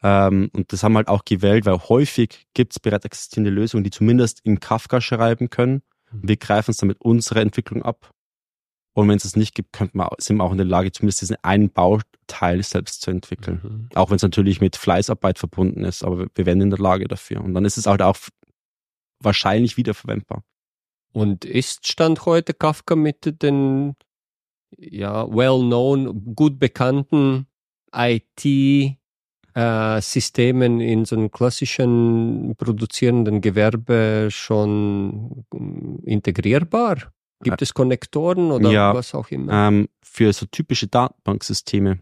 Ähm, 0.03 0.51
und 0.53 0.73
das 0.73 0.83
haben 0.83 0.92
wir 0.92 0.99
halt 0.99 1.09
auch 1.09 1.25
gewählt, 1.25 1.64
weil 1.64 1.79
häufig 1.79 2.47
gibt 2.55 2.73
es 2.75 2.81
bereits 2.81 3.05
existierende 3.05 3.51
Lösungen, 3.51 3.85
die 3.85 3.90
zumindest 3.90 4.40
in 4.45 4.61
Kafka 4.61 5.01
schreiben 5.01 5.49
können. 5.49 5.83
Mhm. 6.11 6.29
Wir 6.29 6.37
greifen 6.37 6.73
es 6.73 6.77
dann 6.77 6.88
mit 6.88 7.01
unserer 7.01 7.40
Entwicklung 7.40 7.83
ab. 7.83 8.12
Und 8.95 9.09
wenn 9.09 9.17
es 9.17 9.25
es 9.25 9.37
nicht 9.37 9.55
gibt, 9.55 9.73
könnte 9.73 9.97
man, 9.97 10.09
sind 10.19 10.37
wir 10.37 10.45
auch 10.45 10.53
in 10.53 10.59
der 10.59 10.67
Lage, 10.67 10.93
zumindest 10.93 11.23
diesen 11.23 11.37
einen 11.43 11.71
Bauteil 11.71 12.63
selbst 12.63 13.01
zu 13.01 13.11
entwickeln. 13.11 13.61
Mhm. 13.63 13.89
Auch 13.95 14.11
wenn 14.11 14.17
es 14.17 14.23
natürlich 14.23 14.61
mit 14.61 14.77
Fleißarbeit 14.77 15.39
verbunden 15.39 15.85
ist, 15.85 16.05
aber 16.05 16.27
wir 16.35 16.47
werden 16.47 16.61
in 16.61 16.71
der 16.71 16.79
Lage 16.79 17.09
dafür. 17.09 17.43
Und 17.43 17.55
dann 17.55 17.65
ist 17.65 17.79
es 17.79 17.87
halt 17.87 18.03
auch 18.03 18.17
wahrscheinlich 19.21 19.79
wiederverwendbar. 19.79 20.45
Und 21.13 21.45
ist 21.45 21.87
Stand 21.87 22.27
heute 22.27 22.55
Kafka 22.55 22.97
mit 22.97 23.43
den 23.43 23.95
ja, 24.79 25.27
well-known, 25.29 26.35
gut 26.35 26.59
bekannten 26.59 27.47
IT-Systemen 27.95 28.97
äh, 30.81 30.93
in 30.93 31.05
so 31.05 31.15
einem 31.17 31.31
klassischen 31.31 32.55
produzierenden 32.57 33.43
Gewerbe 33.43 34.29
schon 34.31 35.45
mm, 35.53 36.05
integrierbar? 36.05 37.13
Gibt 37.43 37.63
es 37.63 37.75
Konnektoren 37.75 38.51
oder 38.51 38.71
ja, 38.71 38.95
was 38.95 39.15
auch 39.15 39.31
immer? 39.31 39.53
Ähm, 39.53 39.89
für 40.03 40.33
so 40.33 40.47
typische 40.47 40.87
Datenbanksysteme, 40.87 41.99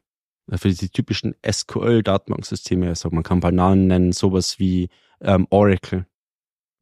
äh, 0.51 0.59
für 0.59 0.71
die 0.71 0.89
typischen 0.89 1.35
SQL-Datenbanksysteme, 1.49 2.89
also 2.89 3.11
man 3.11 3.23
kann 3.23 3.41
Bananen 3.41 3.87
nennen, 3.87 4.13
sowas 4.13 4.59
wie 4.59 4.89
ähm, 5.21 5.47
Oracle 5.51 6.07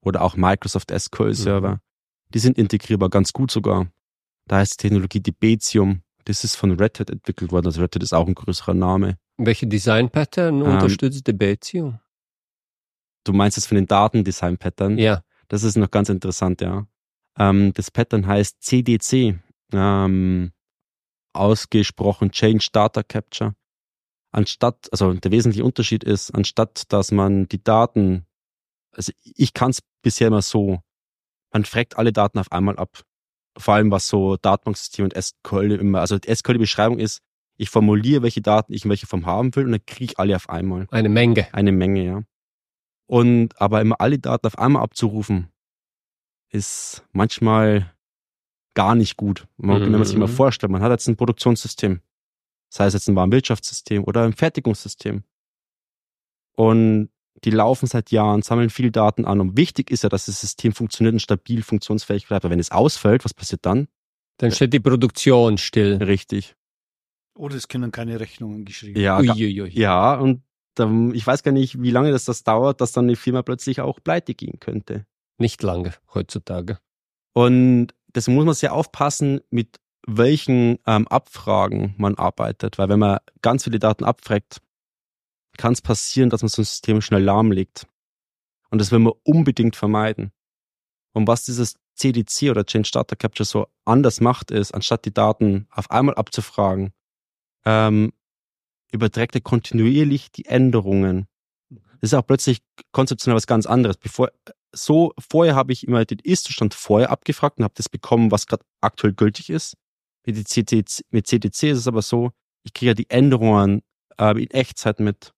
oder 0.03 0.23
auch 0.23 0.37
Microsoft 0.37 0.91
SQL 0.97 1.35
Server. 1.35 1.73
Mhm. 1.73 1.81
Die 2.35 2.39
sind 2.39 2.59
integrierbar, 2.59 3.09
ganz 3.09 3.33
gut 3.33 3.51
sogar. 3.51 3.89
Da 4.47 4.57
heißt 4.57 4.75
die 4.75 4.89
Technologie 4.89 5.21
Debetium. 5.21 6.03
Das 6.25 6.45
ist 6.45 6.57
von 6.57 6.73
Red 6.73 7.01
Hat 7.01 7.11
entwickelt 7.11 7.53
worden. 7.53 7.67
Also 7.67 7.81
Red 7.81 7.95
Hat 7.95 8.03
ist 8.03 8.13
auch 8.13 8.27
ein 8.27 8.35
größerer 8.35 8.75
Name. 8.75 9.19
Welche 9.37 9.67
Design-Pattern 9.67 10.61
ähm, 10.61 10.73
unterstützt 10.73 11.27
Debetium? 11.27 12.01
Du 13.25 13.33
meinst 13.33 13.57
es 13.59 13.67
von 13.67 13.77
den 13.77 13.87
Datendesign-Pattern? 13.87 14.99
Ja. 14.99 15.23
Das 15.49 15.63
ist 15.63 15.77
noch 15.77 15.91
ganz 15.91 16.09
interessant, 16.09 16.61
ja. 16.61 16.87
Ähm, 17.39 17.73
das 17.75 17.91
Pattern 17.91 18.27
heißt 18.27 18.63
CDC. 18.63 19.39
Ähm, 19.73 20.53
ausgesprochen 21.33 22.31
Change 22.31 22.69
Data 22.73 23.03
Capture. 23.03 23.55
Anstatt, 24.33 24.89
also 24.93 25.13
der 25.15 25.31
wesentliche 25.31 25.65
Unterschied 25.65 26.05
ist, 26.05 26.31
anstatt 26.33 26.93
dass 26.93 27.13
man 27.13 27.49
die 27.49 27.63
Daten 27.63 28.27
also 28.99 29.13
ich 29.23 29.55
kann 29.55 29.71
es 29.71 29.81
bisher 30.03 30.27
immer 30.27 30.43
so, 30.43 30.81
man 31.53 31.65
fragt 31.65 31.97
alle 31.97 32.13
Daten 32.13 32.39
auf 32.39 32.53
einmal 32.53 32.77
ab. 32.77 33.03
Vor 33.57 33.75
allem 33.75 33.91
was 33.91 34.09
so 34.09 34.37
Datenbanksystem 34.37 35.05
und 35.05 35.15
SQL 35.17 35.73
immer, 35.73 36.01
also 36.01 36.19
die 36.19 36.35
SQL-Beschreibung 36.35 36.99
ist, 36.99 37.21
ich 37.57 37.71
formuliere, 37.71 38.23
welche 38.23 38.41
Daten 38.41 38.73
ich 38.73 38.85
in 38.85 38.91
welcher 38.91 39.07
Form 39.07 39.27
haben 39.27 39.55
will 39.57 39.65
und 39.65 39.73
dann 39.73 39.87
kriege 39.87 40.13
ich 40.13 40.19
alle 40.19 40.37
auf 40.37 40.49
einmal. 40.49 40.87
Eine 40.91 41.09
Menge. 41.09 41.53
Eine 41.53 41.73
Menge, 41.73 42.05
ja. 42.05 42.23
Und 43.07 43.61
aber 43.61 43.81
immer 43.81 44.01
alle 44.01 44.19
Daten 44.19 44.47
auf 44.47 44.59
einmal 44.59 44.83
abzurufen, 44.83 45.49
ist 46.51 47.05
manchmal 47.13 47.93
gar 48.75 48.95
nicht 48.95 49.17
gut. 49.17 49.47
Man, 49.57 49.81
mhm. 49.81 49.85
Wenn 49.87 49.93
man 49.93 50.05
sich 50.05 50.17
mal 50.17 50.29
vorstellt, 50.29 50.71
man 50.71 50.83
hat 50.83 50.91
jetzt 50.91 51.09
ein 51.09 51.17
Produktionssystem, 51.17 52.01
sei 52.69 52.87
es 52.87 52.95
jetzt 52.95 53.09
ein 53.09 53.17
Warenwirtschaftssystem 53.17 54.05
oder 54.05 54.23
ein 54.25 54.33
Fertigungssystem. 54.33 55.25
Und 56.57 57.11
die 57.45 57.51
laufen 57.51 57.87
seit 57.87 58.11
Jahren, 58.11 58.43
sammeln 58.43 58.71
viel 58.71 58.91
Daten 58.91 59.25
an. 59.25 59.41
Und 59.41 59.57
wichtig 59.57 59.91
ist 59.91 60.03
ja, 60.03 60.09
dass 60.09 60.27
das 60.27 60.41
System 60.41 60.73
funktioniert 60.73 61.13
und 61.13 61.21
stabil 61.21 61.63
funktionsfähig 61.63 62.27
bleibt. 62.27 62.45
Aber 62.45 62.53
wenn 62.53 62.61
es 62.61 62.73
ausfällt, 62.73 63.25
was 63.25 63.35
passiert 63.35 63.65
dann? 63.65 63.89
Dann 64.39 64.53
steht 64.53 64.73
die 64.73 64.81
Produktion 64.81 65.59
still. 65.59 65.97
Richtig. 66.03 66.57
Oder 67.37 67.55
es 67.57 67.69
können 67.69 67.93
keine 67.93 68.19
Rechnungen 68.19 68.65
geschrieben 68.65 69.01
Ja, 69.01 69.19
Uiuiui. 69.19 69.71
ja 69.71 70.15
und 70.15 70.43
ähm, 70.79 71.13
ich 71.15 71.25
weiß 71.25 71.43
gar 71.43 71.53
nicht, 71.53 71.81
wie 71.81 71.91
lange 71.91 72.11
das, 72.11 72.25
das 72.25 72.43
dauert, 72.43 72.81
dass 72.81 72.93
dann 72.93 73.05
eine 73.05 73.17
Firma 73.17 73.43
plötzlich 73.43 73.81
auch 73.81 74.01
pleite 74.03 74.35
gehen 74.35 74.59
könnte. 74.59 75.07
Nicht 75.39 75.63
lange 75.63 75.95
heutzutage. 76.13 76.79
Und 77.33 77.89
deswegen 78.09 78.37
muss 78.37 78.45
man 78.45 78.55
sehr 78.55 78.73
aufpassen, 78.73 79.41
mit 79.51 79.79
welchen 80.07 80.79
ähm, 80.87 81.07
Abfragen 81.09 81.95
man 81.99 82.17
arbeitet. 82.17 82.79
Weil 82.79 82.89
wenn 82.89 82.99
man 82.99 83.19
ganz 83.43 83.65
viele 83.65 83.79
Daten 83.79 84.05
abfragt, 84.05 84.61
kann 85.57 85.73
es 85.73 85.83
passieren, 85.83 86.31
dass 86.31 86.43
man 86.43 86.49
so 86.49 86.63
ein 86.63 86.65
System 86.65 87.01
schnell 87.01 87.23
lahmlegt. 87.23 87.87
Und 88.71 88.81
das 88.81 88.91
will 88.91 88.99
man 88.99 89.15
unbedingt 89.25 89.77
vermeiden. 89.77 90.33
Und 91.13 91.27
was 91.27 91.45
dieses 91.45 91.77
CDC 91.95 92.51
oder 92.51 92.65
Change 92.65 92.91
Data 92.93 93.17
Capture 93.17 93.45
so 93.45 93.67
anders 93.85 94.21
macht, 94.21 94.51
ist, 94.51 94.73
anstatt 94.73 95.05
die 95.05 95.13
Daten 95.13 95.67
auf 95.71 95.91
einmal 95.91 96.15
abzufragen, 96.15 96.93
ähm, 97.65 98.13
überträgt 98.93 99.35
er 99.35 99.41
kontinuierlich 99.41 100.31
die 100.33 100.47
Änderungen. 100.47 101.27
Das 101.71 102.13
ist 102.13 102.15
auch 102.15 102.27
plötzlich 102.27 102.63
konzeptionell 102.93 103.37
was 103.37 103.47
ganz 103.47 103.67
anderes. 103.67 103.97
Bevor, 103.97 104.31
so, 104.73 105.13
vorher 105.19 105.55
habe 105.55 105.73
ich 105.73 105.87
immer 105.87 106.05
den 106.05 106.19
Ist-Zustand 106.19 106.75
vorher 106.75 107.11
abgefragt 107.11 107.59
und 107.59 107.65
habe 107.65 107.75
das 107.77 107.89
bekommen, 107.89 108.31
was 108.31 108.47
gerade 108.47 108.65
aktuell 108.81 109.13
gültig 109.13 109.51
ist. 109.51 109.77
Mit, 110.27 110.47
CDC, 110.47 111.05
mit 111.11 111.27
CDC 111.27 111.63
ist 111.65 111.79
es 111.79 111.87
aber 111.89 112.03
so, 112.03 112.33
ich 112.65 112.75
kriege 112.75 112.91
ja 112.91 112.95
die 112.95 113.09
Änderungen 113.09 113.83
äh, 114.19 114.43
in 114.43 114.51
Echtzeit 114.51 115.01
mit. 115.01 115.33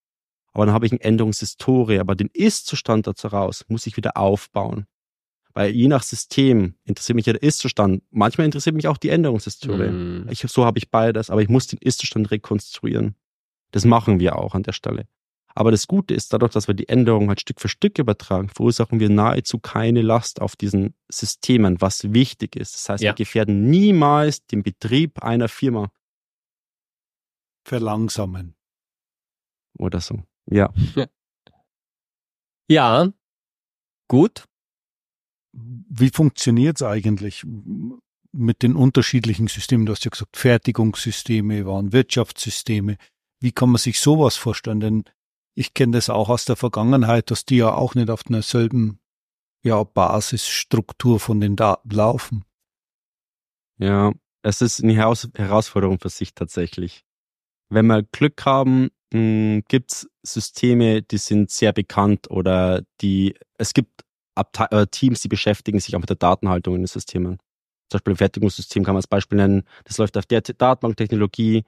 Aber 0.52 0.66
dann 0.66 0.74
habe 0.74 0.86
ich 0.86 0.92
eine 0.92 1.00
Änderungshistorie. 1.00 2.00
Aber 2.00 2.14
den 2.16 2.30
Ist-Zustand 2.32 3.06
dazu 3.06 3.28
raus 3.28 3.64
muss 3.68 3.86
ich 3.86 3.96
wieder 3.96 4.16
aufbauen. 4.16 4.86
Weil 5.52 5.70
je 5.70 5.88
nach 5.88 6.02
System 6.02 6.74
interessiert 6.84 7.16
mich 7.16 7.26
ja 7.26 7.32
der 7.32 7.42
Ist-Zustand. 7.42 8.02
Manchmal 8.10 8.44
interessiert 8.44 8.76
mich 8.76 8.88
auch 8.88 8.96
die 8.96 9.10
Änderungshistorie. 9.10 9.90
Mm. 9.90 10.28
Ich, 10.30 10.40
so 10.40 10.64
habe 10.64 10.78
ich 10.78 10.90
beides, 10.90 11.28
aber 11.28 11.42
ich 11.42 11.48
muss 11.48 11.66
den 11.66 11.78
Ist-Zustand 11.80 12.30
rekonstruieren. 12.30 13.16
Das 13.72 13.84
machen 13.84 14.20
wir 14.20 14.36
auch 14.36 14.54
an 14.54 14.62
der 14.62 14.72
Stelle. 14.72 15.06
Aber 15.54 15.70
das 15.70 15.86
Gute 15.86 16.14
ist, 16.14 16.32
dadurch, 16.32 16.52
dass 16.52 16.68
wir 16.68 16.74
die 16.74 16.88
Änderungen 16.88 17.28
halt 17.28 17.40
Stück 17.40 17.60
für 17.60 17.68
Stück 17.68 17.98
übertragen, 17.98 18.48
verursachen 18.48 19.00
wir 19.00 19.10
nahezu 19.10 19.58
keine 19.58 20.02
Last 20.02 20.40
auf 20.40 20.56
diesen 20.56 20.94
Systemen, 21.10 21.80
was 21.80 22.12
wichtig 22.12 22.56
ist. 22.56 22.74
Das 22.74 22.88
heißt, 22.88 23.02
ja. 23.02 23.10
wir 23.10 23.14
gefährden 23.14 23.68
niemals 23.68 24.46
den 24.46 24.62
Betrieb 24.62 25.22
einer 25.22 25.48
Firma. 25.48 25.90
Verlangsamen. 27.64 28.54
Oder 29.78 30.00
so. 30.00 30.22
Ja. 30.46 30.72
Ja, 32.68 33.12
gut. 34.08 34.44
Wie 35.52 36.10
funktioniert 36.10 36.76
es 36.76 36.82
eigentlich 36.82 37.44
mit 38.30 38.62
den 38.62 38.76
unterschiedlichen 38.76 39.48
Systemen? 39.48 39.86
Du 39.86 39.92
hast 39.92 40.04
ja 40.04 40.10
gesagt, 40.10 40.36
Fertigungssysteme 40.36 41.66
waren 41.66 41.92
Wirtschaftssysteme. 41.92 42.96
Wie 43.40 43.50
kann 43.50 43.70
man 43.70 43.78
sich 43.78 43.98
sowas 43.98 44.36
vorstellen? 44.36 44.78
Denn 44.78 45.04
ich 45.54 45.74
kenne 45.74 45.92
das 45.92 46.10
auch 46.10 46.28
aus 46.28 46.44
der 46.44 46.56
Vergangenheit, 46.56 47.30
dass 47.30 47.44
die 47.44 47.56
ja 47.56 47.74
auch 47.74 47.94
nicht 47.94 48.10
auf 48.10 48.22
einer 48.28 48.42
selben 48.42 49.00
ja, 49.62 49.82
Basisstruktur 49.82 51.20
von 51.20 51.40
den 51.40 51.56
Daten 51.56 51.90
laufen. 51.90 52.44
Ja, 53.78 54.12
es 54.42 54.60
ist 54.62 54.82
eine 54.82 54.94
Herausforderung 54.94 55.98
für 55.98 56.08
sich 56.08 56.34
tatsächlich. 56.34 57.04
Wenn 57.68 57.86
wir 57.86 58.02
Glück 58.02 58.44
haben, 58.44 58.90
hm, 59.12 59.62
gibt 59.68 59.92
es 59.92 60.10
Systeme, 60.22 61.02
die 61.02 61.18
sind 61.18 61.50
sehr 61.50 61.72
bekannt 61.72 62.30
oder 62.30 62.82
die, 63.00 63.34
es 63.58 63.74
gibt 63.74 64.04
Abte 64.34 64.70
äh, 64.70 64.86
Teams, 64.86 65.20
die 65.20 65.28
beschäftigen 65.28 65.80
sich 65.80 65.94
auch 65.94 66.00
mit 66.00 66.08
der 66.08 66.16
Datenhaltung 66.16 66.74
in 66.76 66.82
den 66.82 66.86
Systemen. 66.86 67.38
Zum 67.90 67.98
Beispiel 67.98 68.14
ein 68.14 68.18
Fertigungssystem 68.18 68.84
kann 68.84 68.94
man 68.94 68.98
als 68.98 69.08
Beispiel 69.08 69.36
nennen. 69.36 69.64
Das 69.84 69.98
läuft 69.98 70.16
auf 70.16 70.26
der 70.26 70.42
Datenbanktechnologie. 70.42 71.64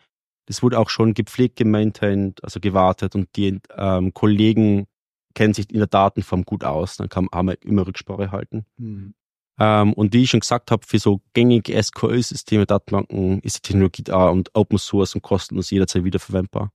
Das 0.53 0.63
wurde 0.63 0.79
auch 0.79 0.91
schon 0.91 1.15
gepflegt, 1.15 1.57
gemaintained, 1.57 2.45
also 2.45 2.61
gewartet 2.61 3.15
und 3.15 3.35
die 3.37 3.59
ähm, 3.75 4.13
Kollegen 4.13 4.87
kennen 5.35 5.55
sich 5.55 5.71
in 5.71 5.79
der 5.79 5.87
Datenform 5.87 6.45
gut 6.45 6.63
aus. 6.63 6.99
Dann 6.99 7.09
kann, 7.09 7.27
haben 7.33 7.49
wir 7.49 7.63
immer 7.63 7.87
Rücksprache 7.87 8.33
halten. 8.33 8.67
Mhm. 8.77 9.15
Ähm, 9.59 9.95
und 9.95 10.13
wie 10.13 10.25
ich 10.25 10.29
schon 10.29 10.41
gesagt 10.41 10.71
habe, 10.71 10.87
für 10.87 10.99
so 10.99 11.23
gängige 11.33 11.83
SQL-Systeme, 11.83 12.67
Datenbanken 12.67 13.41
ist 13.41 13.57
die 13.57 13.61
Technologie 13.63 14.03
da 14.03 14.29
und 14.29 14.51
Open 14.55 14.77
Source 14.77 15.15
und 15.15 15.23
kostenlos 15.23 15.71
jederzeit 15.71 16.05
wiederverwendbar. 16.05 16.71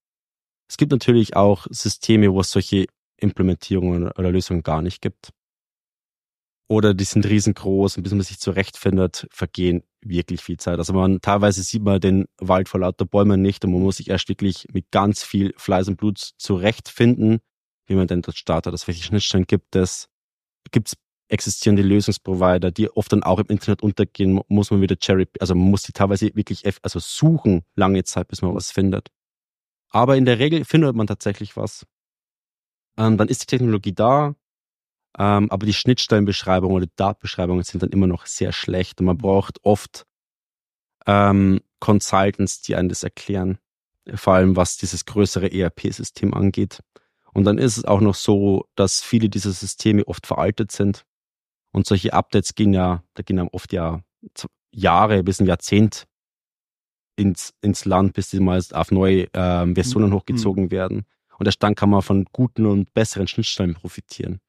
Es 0.68 0.78
gibt 0.78 0.92
natürlich 0.92 1.36
auch 1.36 1.68
Systeme, 1.70 2.34
wo 2.34 2.40
es 2.40 2.50
solche 2.50 2.88
Implementierungen 3.18 4.12
oder 4.12 4.32
Lösungen 4.32 4.64
gar 4.64 4.82
nicht 4.82 5.04
gibt. 5.04 5.30
Oder 6.68 6.96
die 6.96 7.04
sind 7.04 7.28
riesengroß 7.28 7.98
und 7.98 8.04
bis 8.04 8.12
man 8.12 8.22
sich 8.22 8.40
zurechtfindet, 8.40 9.28
vergehen 9.30 9.84
wirklich 10.10 10.42
viel 10.42 10.58
Zeit. 10.58 10.80
Also 10.80 10.94
man 10.94 11.22
teilweise 11.22 11.64
sieht 11.64 11.84
man 11.84 12.00
den 12.00 12.26
Wald 12.38 12.70
vor 12.70 12.80
lauter 12.80 13.06
Bäumen 13.06 13.42
nicht 13.42 13.64
und 13.66 13.72
man 13.72 13.82
muss 13.82 13.98
sich 13.98 14.10
erst 14.10 14.30
wirklich 14.30 14.68
mit 14.74 14.92
ganz 14.92 15.24
viel 15.24 15.54
Fleiß 15.58 15.88
und 15.88 15.98
Blut 15.98 16.18
zurechtfinden, 16.38 17.40
wie 17.86 17.96
man 17.96 18.08
denn 18.08 18.22
dort 18.22 18.38
startet. 18.38 18.74
Das 18.74 18.88
welche 18.88 19.04
Schnittstellen 19.04 19.46
gibt 19.46 19.76
es? 19.76 20.08
Gibt 20.72 20.90
es 20.90 20.94
existierende 21.30 21.84
Lösungsprovider, 21.84 22.72
die 22.72 22.90
oft 22.90 23.12
dann 23.12 23.24
auch 23.24 23.40
im 23.40 23.48
Internet 23.48 23.82
untergehen, 23.82 24.42
muss 24.48 24.72
man 24.72 24.82
wieder 24.82 24.96
cherry, 24.96 25.28
also 25.40 25.56
man 25.56 25.70
muss 25.70 25.84
die 25.84 25.92
teilweise 25.92 26.34
wirklich, 26.36 26.64
also 26.82 27.00
suchen 27.00 27.64
lange 27.76 28.04
Zeit, 28.04 28.28
bis 28.30 28.42
man 28.42 28.56
was 28.56 28.72
findet. 28.72 29.10
Aber 29.90 30.18
in 30.18 30.26
der 30.26 30.40
Regel 30.40 30.66
findet 30.66 30.96
man 30.96 31.08
tatsächlich 31.08 31.56
was. 31.58 31.86
Ähm, 32.98 33.18
dann 33.18 33.28
ist 33.28 33.42
die 33.42 33.46
Technologie 33.46 33.94
da, 33.94 34.36
ähm, 35.18 35.50
aber 35.52 35.66
die 35.66 35.74
Schnittstellenbeschreibungen 35.74 36.76
oder 36.76 36.86
die 36.86 36.96
Datenbeschreibungen 36.96 37.64
sind 37.64 37.84
dann 37.84 37.90
immer 37.90 38.08
noch 38.08 38.26
sehr 38.26 38.52
schlecht 38.52 39.00
und 39.00 39.08
man 39.08 39.18
braucht 39.18 39.64
oft 39.64 40.06
ähm, 41.06 41.62
Consultants, 41.80 42.62
die 42.62 42.76
einem 42.76 42.90
das 42.90 43.04
erklären. 43.04 43.58
Vor 44.14 44.34
allem 44.34 44.56
was 44.56 44.78
dieses 44.78 45.06
größere 45.06 45.52
ERP-System 45.52 46.34
angeht. 46.34 46.82
Und 47.34 47.44
dann 47.44 47.58
ist 47.58 47.78
es 47.78 47.86
auch 47.86 48.02
noch 48.02 48.16
so, 48.16 48.68
dass 48.76 49.02
viele 49.02 49.30
dieser 49.30 49.52
Systeme 49.52 50.08
oft 50.08 50.26
veraltet 50.26 50.72
sind. 50.72 51.06
Und 51.72 51.86
solche 51.86 52.14
Updates 52.14 52.56
gehen 52.56 52.74
ja, 52.74 53.04
da 53.14 53.24
gehen 53.24 53.38
dann 53.38 53.50
oft 53.50 53.74
ja 53.74 54.02
Jahre 54.72 55.24
bis 55.24 55.40
ein 55.40 55.46
Jahrzehnt 55.46 56.08
ins, 57.16 57.54
ins 57.62 57.86
Land, 57.86 58.14
bis 58.14 58.30
die 58.30 58.40
mal 58.40 58.62
auf 58.72 58.92
neue 58.92 59.28
ähm, 59.34 59.76
Versionen 59.76 60.10
mhm. 60.10 60.16
hochgezogen 60.16 60.66
mhm. 60.66 60.72
werden. 60.72 61.06
Und 61.38 61.46
erst 61.46 61.62
dann 61.62 61.76
kann 61.76 61.90
man 61.90 62.02
von 62.02 62.26
guten 62.32 62.66
und 62.66 62.94
besseren 62.94 63.28
Schnittstellen 63.28 63.76
profitieren. 63.76 64.40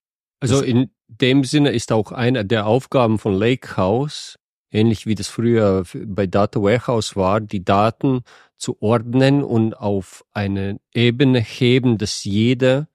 Also 0.41 0.63
in 0.63 0.91
dem 1.09 1.45
Sinne 1.45 1.71
ist 1.71 1.93
auch 1.93 2.13
eine 2.13 2.45
der 2.45 2.67
Aufgaben 2.67 3.19
von 3.19 3.35
Lakehouse, 3.35 4.39
ähnlich 4.71 5.07
wie 5.07 5.15
das 5.15 5.29
früher 5.29 5.85
bei 6.07 6.27
Data 6.27 6.61
Warehouse 6.61 7.17
war, 7.17 7.41
die 7.41 7.65
Daten 7.65 8.23
zu 8.57 8.81
ordnen 8.81 9.43
und 9.43 9.75
auf 9.75 10.25
eine 10.33 10.81
Ebene 10.95 11.41
heben, 11.41 11.99
dass 11.99 12.25
jeder 12.25 12.89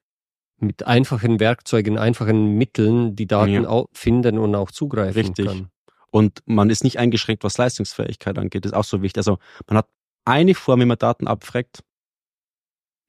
mit 0.58 0.86
einfachen 0.86 1.40
Werkzeugen, 1.40 1.98
einfachen 1.98 2.56
Mitteln 2.56 3.16
die 3.16 3.26
Daten 3.26 3.64
ja. 3.64 3.84
finden 3.92 4.38
und 4.38 4.54
auch 4.54 4.70
zugreifen 4.70 5.20
Richtig. 5.20 5.46
kann. 5.46 5.68
Und 6.10 6.42
man 6.46 6.70
ist 6.70 6.84
nicht 6.84 6.98
eingeschränkt, 6.98 7.42
was 7.42 7.58
Leistungsfähigkeit 7.58 8.38
angeht. 8.38 8.64
Das 8.64 8.72
ist 8.72 8.76
auch 8.76 8.84
so 8.84 9.02
wichtig. 9.02 9.18
Also 9.18 9.38
man 9.66 9.78
hat 9.78 9.88
eine 10.24 10.54
Form, 10.54 10.80
wie 10.80 10.84
man 10.84 10.98
Daten 10.98 11.26
abfragt. 11.26 11.82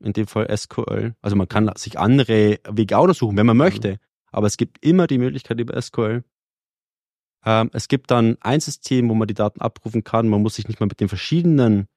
In 0.04 0.14
dem 0.14 0.28
Fall 0.28 0.56
SQL. 0.56 1.16
Also 1.22 1.36
man 1.36 1.48
kann 1.48 1.72
sich 1.78 2.00
andere 2.00 2.60
Wege 2.70 2.98
auch 2.98 3.12
suchen, 3.14 3.38
wenn 3.38 3.46
man 3.46 3.58
möchte. 3.58 4.00
Aber 4.36 4.48
es 4.48 4.58
gibt 4.58 4.84
immer 4.86 5.08
die 5.08 5.18
Möglichkeit 5.18 5.62
über 5.62 5.82
SQL. 5.82 6.26
Ähm, 7.46 7.70
es 7.72 7.88
gibt 7.88 8.12
dann 8.12 8.38
ein 8.42 8.60
System, 8.60 9.10
wo 9.10 9.14
man 9.14 9.30
die 9.30 9.34
Daten 9.34 9.62
abrufen 9.62 10.04
kann. 10.04 10.28
Man 10.28 10.42
muss 10.42 10.56
sich 10.56 10.68
nicht 10.68 10.82
mal 10.82 10.88
mit 10.88 11.00
den 11.00 11.08
verschiedenen 11.08 11.88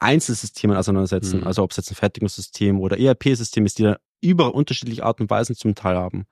Einzelsystemen 0.00 0.74
auseinandersetzen. 0.74 1.40
Mhm. 1.40 1.46
Also 1.46 1.62
ob 1.62 1.72
es 1.72 1.76
jetzt 1.76 1.90
ein 1.90 1.96
Fertigungssystem 1.96 2.80
oder 2.80 2.98
ERP-System 2.98 3.66
ist, 3.66 3.78
die 3.78 3.82
da 3.82 3.98
über 4.22 4.54
unterschiedliche 4.54 5.04
Arten 5.04 5.24
und 5.24 5.30
Weisen 5.30 5.54
zum 5.54 5.74
Teil 5.74 5.96
haben. 5.96 6.24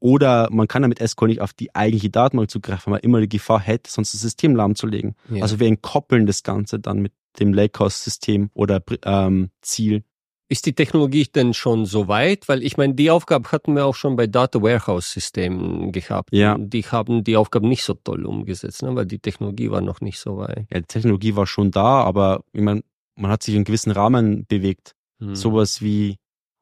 Oder 0.00 0.48
man 0.50 0.68
kann 0.68 0.82
damit 0.82 0.98
SQL 0.98 1.28
nicht 1.28 1.40
auf 1.40 1.54
die 1.54 1.74
eigentliche 1.74 2.10
Datenbank 2.10 2.50
zugreifen, 2.50 2.86
weil 2.86 2.98
man 2.98 3.00
immer 3.00 3.20
die 3.22 3.30
Gefahr 3.30 3.60
hätte, 3.60 3.90
sonst 3.90 4.12
das 4.12 4.20
System 4.20 4.54
lahmzulegen. 4.54 5.14
Ja. 5.30 5.40
Also 5.42 5.60
wir 5.60 5.68
entkoppeln 5.68 6.26
das 6.26 6.42
Ganze 6.42 6.78
dann 6.78 6.98
mit 6.98 7.14
dem 7.38 7.54
Lakehouse-System 7.54 8.50
oder 8.52 8.82
ähm, 9.06 9.50
Ziel. 9.62 10.04
Ist 10.52 10.66
die 10.66 10.74
Technologie 10.74 11.24
denn 11.24 11.54
schon 11.54 11.86
so 11.86 12.08
weit? 12.08 12.46
Weil 12.46 12.62
ich 12.62 12.76
meine, 12.76 12.92
die 12.92 13.10
Aufgabe 13.10 13.50
hatten 13.52 13.74
wir 13.74 13.86
auch 13.86 13.94
schon 13.94 14.16
bei 14.16 14.26
Data 14.26 14.60
Warehouse-Systemen 14.60 15.92
gehabt. 15.92 16.28
Ja. 16.30 16.58
Die 16.58 16.82
haben 16.82 17.24
die 17.24 17.38
Aufgabe 17.38 17.66
nicht 17.66 17.82
so 17.82 17.94
toll 17.94 18.26
umgesetzt, 18.26 18.82
ne? 18.82 18.94
weil 18.94 19.06
die 19.06 19.18
Technologie 19.18 19.70
war 19.70 19.80
noch 19.80 20.02
nicht 20.02 20.18
so 20.18 20.36
weit. 20.36 20.66
Ja, 20.70 20.80
die 20.80 20.86
Technologie 20.86 21.36
war 21.36 21.46
schon 21.46 21.70
da, 21.70 22.02
aber 22.02 22.44
ich 22.52 22.60
meine, 22.60 22.82
man 23.16 23.30
hat 23.30 23.42
sich 23.42 23.54
in 23.54 23.64
gewissen 23.64 23.92
Rahmen 23.92 24.44
bewegt. 24.46 24.94
Hm. 25.20 25.34
Sowas 25.34 25.80
wie 25.80 26.18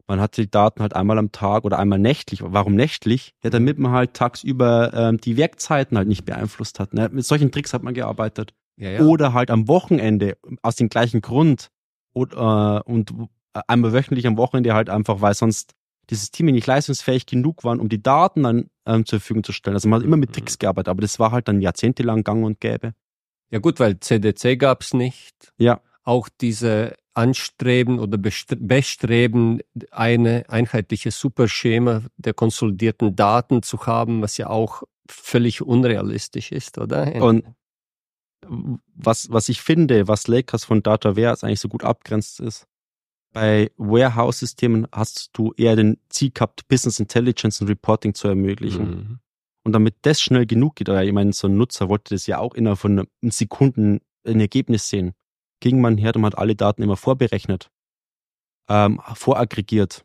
man 0.07 0.21
hat 0.21 0.37
die 0.37 0.49
Daten 0.49 0.83
halt 0.83 0.95
einmal 0.95 1.19
am 1.19 1.33
Tag 1.33 1.65
oder 1.65 1.81
einmal 1.81 1.99
nächtlich. 1.99 2.45
Warum 2.45 2.77
nächtlich? 2.77 3.35
Ja, 3.43 3.51
damit 3.51 3.81
man 3.81 3.91
halt 3.91 4.15
tagsüber 4.15 4.93
ähm, 4.95 5.19
die 5.19 5.37
Werkzeiten 5.37 5.99
halt 5.99 6.07
nicht 6.07 6.25
beeinflusst 6.25 6.79
hat. 6.79 6.95
Ne? 6.95 7.09
Mit 7.11 7.25
solchen 7.25 7.51
Tricks 7.51 7.75
hat 7.75 7.83
man 7.83 7.95
gearbeitet. 7.95 8.55
Ja, 8.77 8.91
ja. 8.91 9.01
Oder 9.01 9.33
halt 9.33 9.51
am 9.51 9.67
Wochenende 9.67 10.39
aus 10.63 10.77
dem 10.77 10.91
gleichen 10.91 11.23
Grund 11.23 11.73
und, 12.13 12.35
äh, 12.35 12.37
und 12.37 13.13
einmal 13.53 13.93
wöchentlich 13.93 14.27
am 14.27 14.37
Wochenende 14.37 14.75
halt 14.75 14.91
einfach, 14.91 15.21
weil 15.21 15.35
sonst 15.35 15.75
die 16.11 16.15
Systeme 16.15 16.53
nicht 16.53 16.67
leistungsfähig 16.67 17.27
genug 17.27 17.65
waren, 17.65 17.81
um 17.81 17.89
die 17.89 18.03
Daten 18.03 18.43
dann 18.43 18.71
ähm, 18.87 19.07
zur 19.07 19.21
Verfügung 19.21 19.45
zu 19.45 19.53
stellen. 19.53 19.77
Also 19.77 19.89
man 19.89 20.01
hat 20.01 20.07
immer 20.07 20.17
mit 20.17 20.33
Tricks 20.33 20.55
mhm. 20.55 20.59
gearbeitet, 20.61 20.89
aber 20.89 21.03
das 21.03 21.19
war 21.19 21.31
halt 21.31 21.49
dann 21.49 21.61
jahrzehntelang 21.61 22.25
gang 22.25 22.45
und 22.45 22.61
gäbe. 22.61 22.95
Ja 23.51 23.59
gut, 23.59 23.81
weil 23.81 23.99
CDC 24.01 24.59
gab's 24.59 24.95
nicht. 24.95 25.53
Ja. 25.59 25.81
Auch 26.03 26.29
diese 26.41 26.95
anstreben 27.15 27.99
oder 27.99 28.19
bestreben, 28.19 29.61
eine 29.91 30.45
einheitliche 30.49 31.11
Superschema 31.11 32.03
der 32.17 32.35
konsolidierten 32.35 33.17
Daten 33.17 33.63
zu 33.63 33.87
haben, 33.87 34.23
was 34.23 34.37
ja 34.37 34.49
auch 34.49 34.85
völlig 35.09 35.63
unrealistisch 35.63 36.53
ist, 36.53 36.79
oder? 36.79 37.23
Und 37.23 37.45
was, 38.95 39.31
was 39.31 39.49
ich 39.49 39.61
finde, 39.61 40.09
was 40.09 40.29
Lakers 40.29 40.65
von 40.65 40.83
Data 40.83 41.17
Warehouse 41.17 41.45
eigentlich 41.45 41.61
so 41.61 41.69
gut 41.69 41.85
abgrenzt 41.85 42.41
ist, 42.41 42.67
bei 43.33 43.71
Warehouse-Systemen 43.77 44.87
hast 44.93 45.31
du 45.35 45.53
eher 45.57 45.77
den 45.77 45.99
Ziel 46.09 46.31
gehabt, 46.33 46.67
Business 46.69 47.01
Intelligence 47.01 47.61
und 47.61 47.69
Reporting 47.69 48.15
zu 48.15 48.29
ermöglichen. 48.29 48.91
Mhm. 48.91 49.19
Und 49.63 49.73
damit 49.73 49.95
das 50.03 50.21
schnell 50.21 50.47
genug 50.47 50.77
geht, 50.77 50.89
oder 50.89 51.05
ich 51.05 51.13
meine, 51.13 51.33
so 51.33 51.47
ein 51.47 51.57
Nutzer 51.57 51.89
wollte 51.89 52.15
das 52.15 52.27
ja 52.27 52.39
auch 52.39 52.55
innerhalb 52.55 52.79
von 52.79 53.07
Sekunden 53.23 54.01
ein 54.27 54.41
Ergebnis 54.41 54.89
sehen 54.89 55.15
ging 55.61 55.81
man 55.81 55.97
her 55.97 56.17
und 56.17 56.25
hat 56.25 56.39
alle 56.39 56.57
Daten 56.57 56.83
immer 56.83 56.97
vorberechnet, 56.97 57.71
ähm, 58.69 59.01
voraggregiert, 59.15 60.05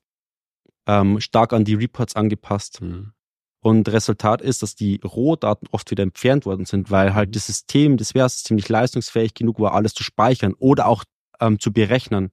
ähm, 0.86 1.20
stark 1.20 1.54
an 1.54 1.66
die 1.66 1.74
Reports 1.74 2.16
angepasst. 2.16 2.82
Mhm. 2.82 3.14
Und 3.62 3.90
Resultat 3.90 4.42
ist, 4.42 4.62
dass 4.62 4.76
die 4.76 5.00
Rohdaten 5.04 5.68
oft 5.72 5.90
wieder 5.90 6.04
entfernt 6.04 6.46
worden 6.46 6.66
sind, 6.66 6.92
weil 6.92 7.16
halt 7.16 7.30
mhm. 7.30 7.34
das 7.34 7.48
System, 7.48 7.98
das 7.98 8.14
Währungssystem 8.14 8.56
nicht 8.56 8.70
leistungsfähig 8.70 9.34
genug 9.34 9.60
war, 9.60 9.74
alles 9.74 9.94
zu 9.94 10.04
speichern 10.04 10.54
oder 10.60 10.86
auch 10.88 11.04
ähm, 11.40 11.60
zu 11.60 11.74
berechnen. 11.74 12.30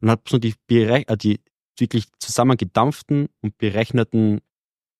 Man 0.00 0.12
hat 0.12 0.30
nur 0.32 0.40
die, 0.40 0.54
äh, 0.68 1.16
die 1.16 1.40
wirklich 1.78 2.06
zusammengedampften 2.18 3.28
und 3.40 3.58
berechneten 3.58 4.40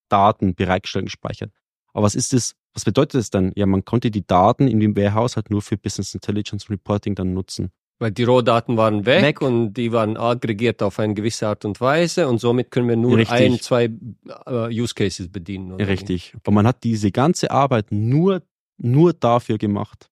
Daten 0.09 0.55
bereitgestellt 0.55 1.07
gespeichert. 1.07 1.53
Aber 1.93 2.05
was 2.05 2.15
ist 2.15 2.33
das? 2.33 2.55
Was 2.73 2.85
bedeutet 2.85 3.15
das 3.15 3.31
dann? 3.31 3.53
Ja, 3.57 3.67
man 3.67 3.85
konnte 3.85 4.13
die 4.13 4.25
Daten 4.25 4.69
in 4.69 4.79
dem 4.79 4.97
Warehouse 4.97 5.37
halt 5.37 5.51
nur 5.51 5.61
für 5.61 5.77
Business 5.77 6.15
Intelligence 6.15 6.71
Reporting 6.71 7.17
dann 7.17 7.35
nutzen. 7.35 7.73
Weil 7.99 8.13
die 8.13 8.23
Rohdaten 8.23 8.77
waren 8.77 9.05
weg, 9.05 9.23
weg, 9.23 9.43
und 9.43 9.75
die 9.75 9.93
waren 9.93 10.17
aggregiert 10.17 10.83
auf 10.83 10.99
eine 11.01 11.13
gewisse 11.13 11.49
Art 11.49 11.65
und 11.65 11.81
Weise 11.81 12.29
und 12.29 12.39
somit 12.39 12.71
können 12.71 12.89
wir 12.89 12.97
nur 12.97 13.19
Richtig. 13.19 13.37
ein, 13.37 13.61
zwei 13.61 13.91
uh, 14.49 14.69
Use 14.71 14.95
Cases 14.95 15.29
bedienen. 15.29 15.73
Richtig. 15.73 16.35
Aber 16.43 16.53
man 16.53 16.67
hat 16.67 16.83
diese 16.83 17.11
ganze 17.11 17.51
Arbeit 17.51 17.91
nur, 17.91 18.43
nur 18.79 19.13
dafür 19.13 19.59
gemacht. 19.59 20.09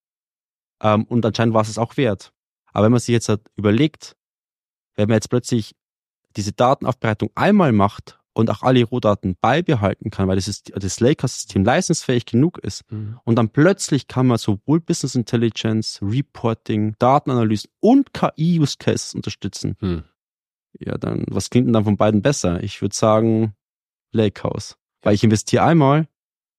Ähm, 0.83 1.05
und 1.05 1.25
anscheinend 1.25 1.55
war 1.55 1.63
es 1.63 1.71
es 1.71 1.79
auch 1.79 1.97
wert. 1.97 2.33
Aber 2.73 2.85
wenn 2.85 2.93
man 2.93 3.01
sich 3.01 3.13
jetzt 3.13 3.31
halt 3.31 3.41
überlegt, 3.57 4.17
wenn 4.99 5.09
man 5.09 5.17
jetzt 5.17 5.31
plötzlich 5.31 5.77
diese 6.37 6.53
Datenaufbereitung 6.53 7.31
einmal 7.37 7.73
macht 7.73 8.19
und 8.33 8.51
auch 8.51 8.63
alle 8.63 8.85
Rohdaten 8.85 9.37
beibehalten 9.41 10.11
kann, 10.11 10.29
weil 10.29 10.37
das, 10.37 10.49
ist, 10.49 10.73
das 10.75 11.01
Laker-System 11.01 11.65
leistungsfähig 11.65 12.27
genug 12.27 12.59
ist. 12.59 12.83
Mhm. 12.91 13.19
Und 13.25 13.37
dann 13.37 13.49
plötzlich 13.49 14.09
kann 14.09 14.27
man 14.27 14.39
sowohl 14.39 14.81
Business 14.81 15.15
Intelligence, 15.15 16.01
Reporting, 16.03 16.97
Datenanalysen 16.99 17.71
und 17.81 18.13
KI-Use-Cases 18.13 19.15
unterstützen. 19.15 19.77
Mhm. 19.81 20.05
Ja, 20.81 20.99
dann, 20.99 21.25
was 21.29 21.49
klingt 21.49 21.69
denn 21.69 21.73
dann 21.73 21.85
von 21.85 21.97
beiden 21.97 22.21
besser? 22.21 22.63
Ich 22.63 22.83
würde 22.83 22.95
sagen, 22.95 23.55
Lakehouse. 24.13 24.77
Weil 25.03 25.15
ich 25.15 25.23
investiere 25.23 25.63
einmal 25.63 26.09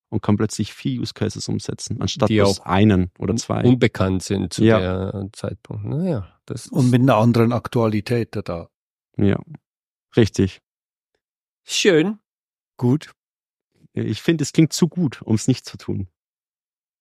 und 0.09 0.21
kann 0.21 0.37
plötzlich 0.37 0.73
vier 0.73 1.01
Use 1.01 1.13
Cases 1.13 1.47
umsetzen, 1.49 2.01
anstatt 2.01 2.29
bloß 2.29 2.61
einen 2.61 3.11
oder 3.19 3.35
zwei. 3.35 3.63
Unbekannt 3.63 4.23
sind 4.23 4.53
zu 4.53 4.63
ja. 4.63 4.79
der 4.79 5.29
Zeitpunkt. 5.33 5.85
Naja, 5.85 6.27
das 6.49 6.67
und 6.67 6.89
mit 6.89 7.01
einer 7.01 7.15
anderen 7.15 7.53
Aktualität 7.53 8.35
da. 8.35 8.69
Ja, 9.17 9.39
richtig. 10.15 10.61
Schön. 11.63 12.19
Gut. 12.77 13.11
Ich 13.93 14.21
finde, 14.21 14.43
es 14.43 14.53
klingt 14.53 14.73
zu 14.73 14.87
gut, 14.87 15.21
um 15.21 15.35
es 15.35 15.47
nicht 15.47 15.65
zu 15.65 15.77
tun. 15.77 16.07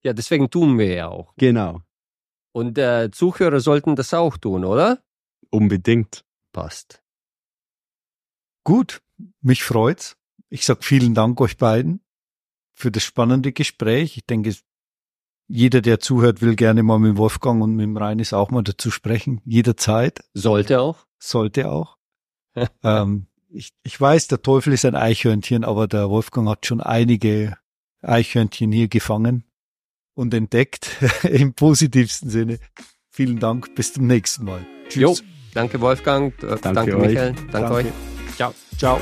Ja, 0.02 0.12
deswegen 0.12 0.50
tun 0.50 0.78
wir 0.78 0.92
ja 0.92 1.08
auch. 1.08 1.34
Genau. 1.36 1.82
Und 2.52 2.78
äh, 2.78 3.10
Zuhörer 3.10 3.60
sollten 3.60 3.96
das 3.96 4.14
auch 4.14 4.36
tun, 4.36 4.64
oder? 4.64 5.02
Unbedingt. 5.50 6.24
Passt. 6.52 7.02
Gut, 8.64 9.02
mich 9.40 9.62
freut's. 9.62 10.16
Ich 10.48 10.64
sag 10.64 10.84
vielen 10.84 11.14
Dank 11.14 11.40
euch 11.40 11.56
beiden 11.56 12.00
für 12.74 12.90
das 12.90 13.04
spannende 13.04 13.52
Gespräch. 13.52 14.16
Ich 14.16 14.26
denke, 14.26 14.54
jeder, 15.48 15.80
der 15.80 15.98
zuhört, 15.98 16.42
will 16.42 16.54
gerne 16.54 16.82
mal 16.82 16.98
mit 16.98 17.16
Wolfgang 17.16 17.62
und 17.62 17.74
mit 17.74 17.84
dem 17.84 17.96
Reinis 17.96 18.32
auch 18.32 18.50
mal 18.50 18.62
dazu 18.62 18.90
sprechen. 18.90 19.40
Jederzeit. 19.44 20.20
Sollte 20.34 20.80
auch. 20.80 21.06
Sollte 21.18 21.70
auch. 21.70 21.96
ähm, 22.84 23.26
ich, 23.48 23.72
ich 23.82 23.98
weiß, 23.98 24.28
der 24.28 24.42
Teufel 24.42 24.74
ist 24.74 24.84
ein 24.84 24.94
Eichhörnchen, 24.94 25.64
aber 25.64 25.88
der 25.88 26.10
Wolfgang 26.10 26.48
hat 26.48 26.66
schon 26.66 26.80
einige 26.80 27.56
Eichhörnchen 28.02 28.70
hier 28.72 28.88
gefangen 28.88 29.44
und 30.14 30.34
entdeckt 30.34 30.90
im 31.22 31.54
positivsten 31.54 32.28
Sinne. 32.28 32.58
Vielen 33.08 33.40
Dank, 33.40 33.74
bis 33.74 33.94
zum 33.94 34.06
nächsten 34.06 34.44
Mal. 34.44 34.66
Tschüss. 34.88 35.02
Jo, 35.02 35.16
danke 35.54 35.80
Wolfgang, 35.80 36.38
danke, 36.38 36.72
danke 36.72 36.96
Michael, 36.96 37.32
danke, 37.32 37.52
danke 37.52 37.72
euch. 37.72 37.86
Ciao. 38.36 38.54
Ciao. 38.76 39.00